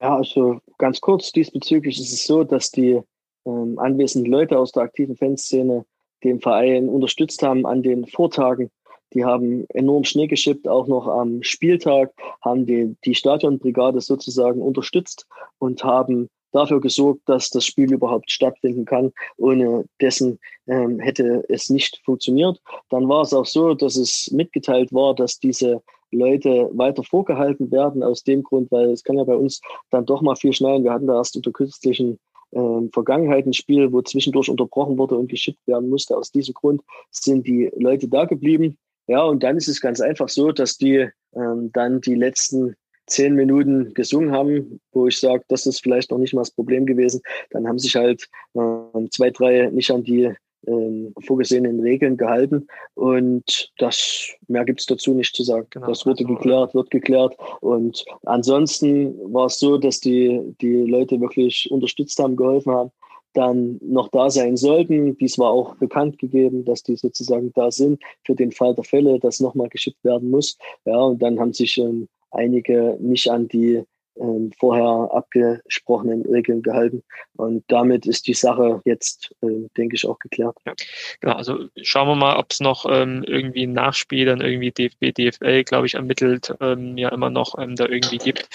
[0.00, 3.00] Ja, also ganz kurz diesbezüglich ist es so, dass die
[3.46, 5.84] ähm, anwesenden Leute aus der aktiven Fanszene
[6.24, 8.70] den Verein unterstützt haben an den Vortagen
[9.14, 12.12] die haben enorm Schnee geschippt, auch noch am Spieltag,
[12.42, 15.26] haben die, die Stadionbrigade sozusagen unterstützt
[15.58, 19.12] und haben dafür gesorgt, dass das Spiel überhaupt stattfinden kann.
[19.36, 22.60] Ohne dessen ähm, hätte es nicht funktioniert.
[22.90, 28.02] Dann war es auch so, dass es mitgeteilt war, dass diese Leute weiter vorgehalten werden,
[28.02, 29.60] aus dem Grund, weil es kann ja bei uns
[29.90, 30.84] dann doch mal viel schneien.
[30.84, 32.20] Wir hatten da erst unter künstlichen
[32.52, 36.16] ähm, Vergangenheit ein Spiel, wo zwischendurch unterbrochen wurde und geschickt werden musste.
[36.16, 38.78] Aus diesem Grund sind die Leute da geblieben.
[39.06, 42.76] Ja, und dann ist es ganz einfach so, dass die ähm, dann die letzten
[43.06, 46.86] zehn Minuten gesungen haben, wo ich sage, das ist vielleicht noch nicht mal das Problem
[46.86, 47.20] gewesen.
[47.50, 50.32] Dann haben sich halt äh, zwei, drei nicht an die
[50.66, 52.66] äh, vorgesehenen Regeln gehalten.
[52.94, 55.66] Und das mehr gibt's dazu nicht zu sagen.
[55.70, 57.36] Genau, das wurde also, geklärt, wird geklärt.
[57.60, 62.90] Und ansonsten war es so, dass die, die Leute wirklich unterstützt haben, geholfen haben
[63.34, 65.16] dann noch da sein sollten.
[65.18, 69.18] Dies war auch bekannt gegeben, dass die sozusagen da sind für den Fall der Fälle,
[69.18, 70.56] dass nochmal geschickt werden muss.
[70.84, 73.84] Ja, und dann haben sich ähm, einige nicht an die
[74.16, 77.02] ähm, vorher abgesprochenen Regeln gehalten.
[77.36, 80.56] Und damit ist die Sache jetzt, äh, denke ich, auch geklärt.
[80.66, 80.74] Ja,
[81.20, 81.34] genau.
[81.34, 85.64] Also schauen wir mal, ob es noch ähm, irgendwie ein Nachspiel dann irgendwie DFB, DFL,
[85.64, 88.48] glaube ich, ermittelt, ähm, ja immer noch ähm, da irgendwie gibt.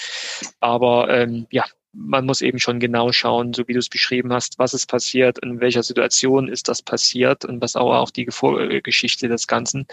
[0.60, 4.58] Aber ähm, ja, man muss eben schon genau schauen, so wie du es beschrieben hast,
[4.58, 9.28] was ist passiert, in welcher Situation ist das passiert und was auch, auch die Vorgeschichte
[9.28, 9.86] des Ganzen.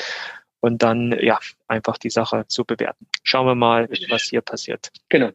[0.59, 3.07] Und dann, ja, einfach die Sache zu bewerten.
[3.23, 4.91] Schauen wir mal, was hier passiert.
[5.09, 5.31] Genau.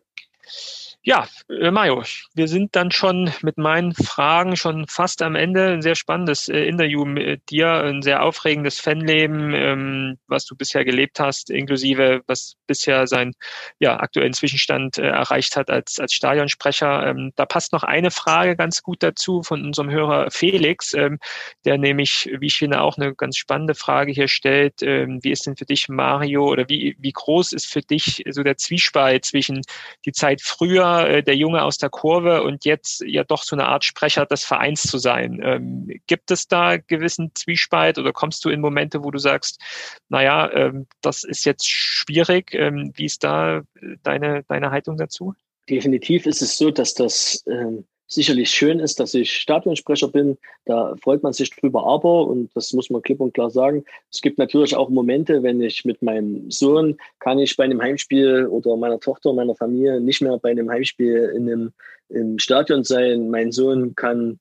[1.05, 5.72] Ja, äh, Mario, wir sind dann schon mit meinen Fragen schon fast am Ende.
[5.72, 10.84] Ein sehr spannendes äh, Interview mit dir, ein sehr aufregendes Fanleben, ähm, was du bisher
[10.84, 13.32] gelebt hast, inklusive was bisher sein
[13.80, 17.09] ja, aktuellen Zwischenstand äh, erreicht hat als, als Stadionsprecher.
[17.09, 21.18] Ähm, da passt noch eine Frage ganz gut dazu von unserem Hörer Felix, ähm,
[21.64, 24.82] der nämlich, wie ich finde, auch eine ganz spannende Frage hier stellt.
[24.82, 28.57] Wie ist denn für dich, Mario, oder wie, wie groß ist für dich so der
[28.57, 29.62] Zwiespalt zwischen
[30.05, 33.66] die Zeit früher äh, der Junge aus der Kurve und jetzt ja doch so eine
[33.66, 35.40] Art Sprecher des Vereins zu sein.
[35.43, 39.61] Ähm, gibt es da gewissen Zwiespalt oder kommst du in Momente, wo du sagst,
[40.09, 42.55] naja, ähm, das ist jetzt schwierig?
[42.55, 43.62] Ähm, wie ist da
[44.03, 45.34] deine, deine Haltung dazu?
[45.68, 47.84] Definitiv ist es so, dass das ähm,
[48.14, 50.38] sicherlich schön ist, dass ich Stadionsprecher bin.
[50.64, 54.20] Da freut man sich drüber, aber, und das muss man klipp und klar sagen, es
[54.20, 58.76] gibt natürlich auch Momente, wenn ich mit meinem Sohn, kann ich bei einem Heimspiel oder
[58.76, 61.72] meiner Tochter, meiner Familie nicht mehr bei einem Heimspiel in einem
[62.08, 63.30] im Stadion sein.
[63.30, 64.38] Mein Sohn kann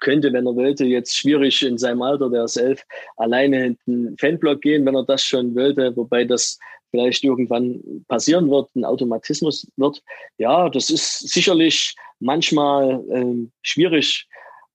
[0.00, 2.82] könnte, wenn er wollte, jetzt schwierig in seinem Alter, der ist elf,
[3.16, 6.58] alleine in den Fanblock gehen, wenn er das schon wollte, wobei das
[6.90, 10.02] vielleicht irgendwann passieren wird, ein Automatismus wird.
[10.38, 14.26] Ja, das ist sicherlich manchmal ähm, schwierig,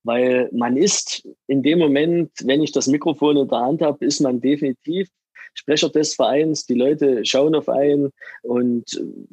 [0.03, 4.19] weil man ist in dem Moment, wenn ich das Mikrofon in der Hand habe, ist
[4.19, 5.09] man definitiv
[5.53, 6.65] Sprecher des Vereins.
[6.65, 8.11] Die Leute schauen auf einen
[8.43, 8.85] und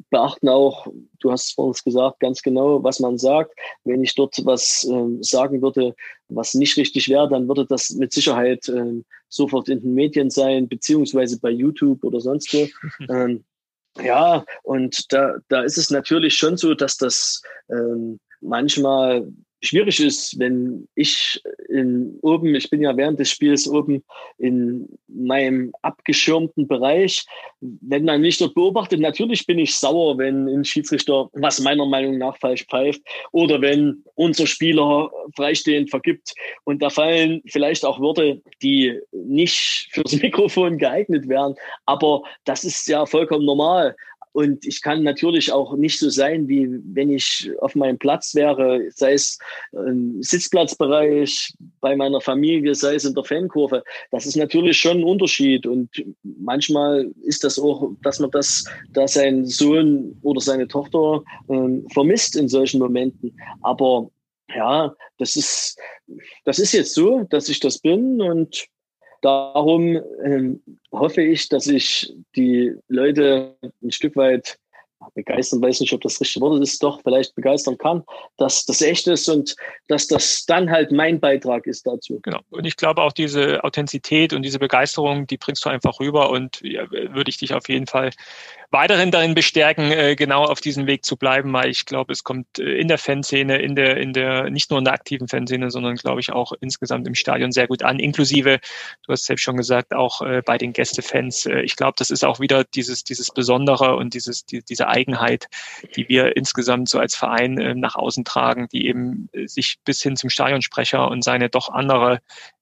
[0.09, 0.87] beachten auch,
[1.19, 3.57] du hast es vorhin gesagt, ganz genau, was man sagt.
[3.83, 5.95] Wenn ich dort was äh, sagen würde,
[6.27, 10.67] was nicht richtig wäre, dann würde das mit Sicherheit äh, sofort in den Medien sein,
[10.67, 12.67] beziehungsweise bei YouTube oder sonst wo.
[13.13, 13.43] ähm,
[14.01, 19.27] ja, und da, da ist es natürlich schon so, dass das ähm, manchmal
[19.61, 24.03] schwierig ist, wenn ich in, oben, ich bin ja während des Spiels oben
[24.37, 27.25] in meinem abgeschirmten Bereich,
[27.59, 32.17] wenn man mich dort beobachtet, natürlich bin ich sauer, wenn ein Schiedsrichter was meiner Meinung
[32.17, 33.01] nach falsch pfeift
[33.31, 36.33] oder wenn unser Spieler freistehend vergibt
[36.63, 41.55] und da fallen vielleicht auch Worte, die nicht fürs Mikrofon geeignet wären,
[41.85, 43.95] aber das ist ja vollkommen normal.
[44.31, 48.81] Und ich kann natürlich auch nicht so sein, wie wenn ich auf meinem Platz wäre,
[48.91, 49.39] sei es
[49.71, 53.83] im Sitzplatzbereich, bei meiner Familie, sei es in der Fankurve.
[54.11, 55.65] Das ist natürlich schon ein Unterschied.
[55.65, 55.89] Und
[56.23, 62.35] manchmal ist das auch, dass man das, da sein Sohn oder seine Tochter äh, vermisst
[62.35, 63.35] in solchen Momenten.
[63.61, 64.09] Aber
[64.55, 65.79] ja, das ist,
[66.45, 68.67] das ist jetzt so, dass ich das bin und
[69.21, 70.61] Darum ähm,
[70.91, 74.57] hoffe ich, dass ich die Leute ein Stück weit
[75.13, 78.03] begeistern, weiß nicht, ob das richtige Wort ist, doch vielleicht begeistern kann,
[78.37, 79.55] dass das echt ist und
[79.87, 82.19] dass das dann halt mein Beitrag ist dazu.
[82.23, 82.39] Genau.
[82.49, 86.59] Und ich glaube auch diese Authentizität und diese Begeisterung, die bringst du einfach rüber und
[86.61, 88.11] ja, würde ich dich auf jeden Fall
[88.71, 92.59] weiterhin darin bestärken, äh, genau auf diesem Weg zu bleiben, weil ich glaube, es kommt
[92.59, 95.95] äh, in der Fanszene, in der, in der, nicht nur in der aktiven Fanszene, sondern
[95.95, 98.59] glaube ich auch insgesamt im Stadion sehr gut an, inklusive,
[99.05, 101.47] du hast selbst schon gesagt, auch äh, bei den Gästefans.
[101.63, 105.47] Ich glaube, das ist auch wieder dieses, dieses Besondere und dieses, die, diese Eigenheit,
[105.95, 110.29] die wir insgesamt so als Verein nach außen tragen, die eben sich bis hin zum
[110.29, 112.19] Stadionsprecher und seine doch andere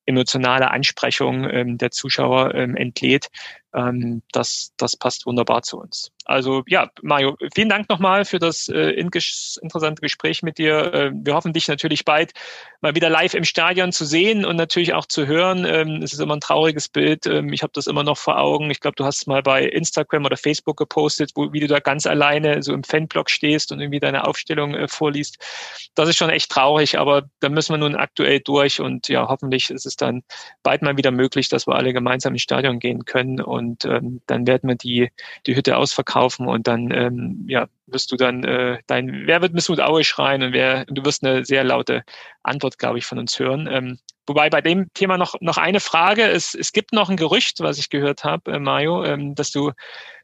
[0.07, 3.27] emotionale Ansprechung ähm, der Zuschauer ähm, entlädt.
[3.73, 6.11] Ähm, das, das passt wunderbar zu uns.
[6.27, 10.93] Also ja, Mario, vielen Dank nochmal für das äh, interessante Gespräch mit dir.
[10.93, 12.33] Äh, wir hoffen, dich natürlich bald
[12.81, 15.63] mal wieder live im Stadion zu sehen und natürlich auch zu hören.
[15.65, 17.25] Ähm, es ist immer ein trauriges Bild.
[17.27, 18.69] Ähm, ich habe das immer noch vor Augen.
[18.69, 22.05] Ich glaube, du hast mal bei Instagram oder Facebook gepostet, wo, wie du da ganz
[22.05, 25.37] alleine so im Fanblock stehst und irgendwie deine Aufstellung äh, vorliest.
[25.95, 29.69] Das ist schon echt traurig, aber da müssen wir nun aktuell durch und ja, hoffentlich
[29.69, 30.23] ist es dann
[30.61, 34.45] bald mal wieder möglich, dass wir alle gemeinsam ins Stadion gehen können und ähm, dann
[34.45, 35.09] werden wir die,
[35.45, 39.79] die Hütte ausverkaufen und dann ähm, ja, wirst du dann äh, dein Wer wird Missmut
[39.79, 42.03] Aue schreien und wer du wirst eine sehr laute
[42.43, 43.67] Antwort, glaube ich, von uns hören.
[43.71, 47.59] Ähm, wobei bei dem Thema noch noch eine Frage: Es, es gibt noch ein Gerücht,
[47.59, 49.71] was ich gehört habe, äh, Mario, ähm, dass du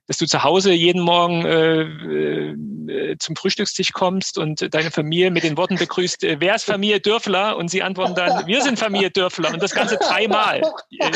[0.07, 2.53] dass du zu Hause jeden Morgen äh,
[2.87, 6.99] äh, zum Frühstückstisch kommst und deine Familie mit den Worten begrüßt, äh, wer ist Familie
[6.99, 7.57] Dürfler?
[7.57, 9.53] Und sie antworten dann, wir sind Familie Dürfler.
[9.53, 10.61] Und das Ganze dreimal.
[10.99, 11.11] Äh,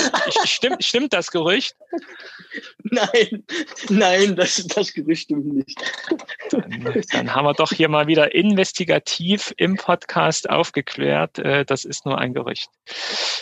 [0.45, 1.75] stimmt, stimmt das Gerücht?
[2.83, 3.43] Nein,
[3.89, 5.79] nein, das, das Gerücht stimmt nicht.
[6.51, 11.39] Dann, dann haben wir doch hier mal wieder investigativ im Podcast aufgeklärt.
[11.39, 12.69] Äh, das ist nur ein Gerücht.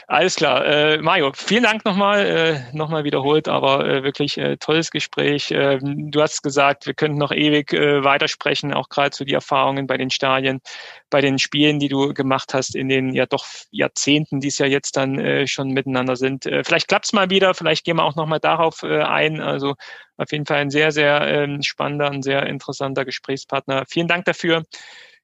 [0.08, 1.02] Alles klar.
[1.02, 5.35] Mario, vielen Dank nochmal, nochmal wiederholt, aber wirklich tolles Gespräch.
[5.36, 5.52] Gespräch.
[5.52, 9.88] Ähm, du hast gesagt, wir könnten noch ewig äh, weitersprechen, auch gerade zu die Erfahrungen
[9.88, 10.62] bei den Stadien,
[11.10, 14.66] bei den Spielen, die du gemacht hast in den ja doch Jahrzehnten, die es ja
[14.66, 16.46] jetzt dann äh, schon miteinander sind.
[16.46, 19.42] Äh, vielleicht klappt es mal wieder, vielleicht gehen wir auch nochmal darauf ein.
[19.42, 19.76] Also
[20.18, 23.86] auf jeden Fall ein sehr, sehr ähm, spannender, ein sehr interessanter Gesprächspartner.
[23.88, 24.64] Vielen Dank dafür.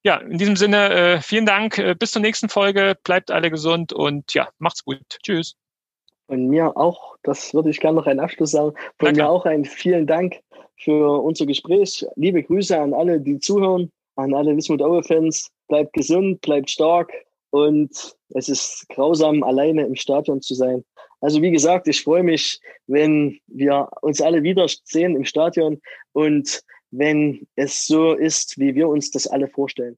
[0.04, 1.80] Ja, in diesem Sinne, vielen Dank.
[2.00, 2.96] bis zur nächsten Folge.
[3.04, 5.00] Bleibt alle gesund und ja, macht's gut.
[5.24, 5.61] Tschüss.
[6.32, 9.66] Von mir auch, das würde ich gerne noch einen Abschluss sagen, von mir auch ein
[9.66, 10.40] vielen Dank
[10.78, 12.06] für unser Gespräch.
[12.16, 15.50] Liebe Grüße an alle, die zuhören, an alle Wismut Aue-Fans.
[15.68, 17.12] Bleibt gesund, bleibt stark
[17.50, 20.86] und es ist grausam, alleine im Stadion zu sein.
[21.20, 25.82] Also wie gesagt, ich freue mich, wenn wir uns alle wieder sehen im Stadion
[26.14, 26.62] und
[26.92, 29.98] wenn es so ist, wie wir uns das alle vorstellen.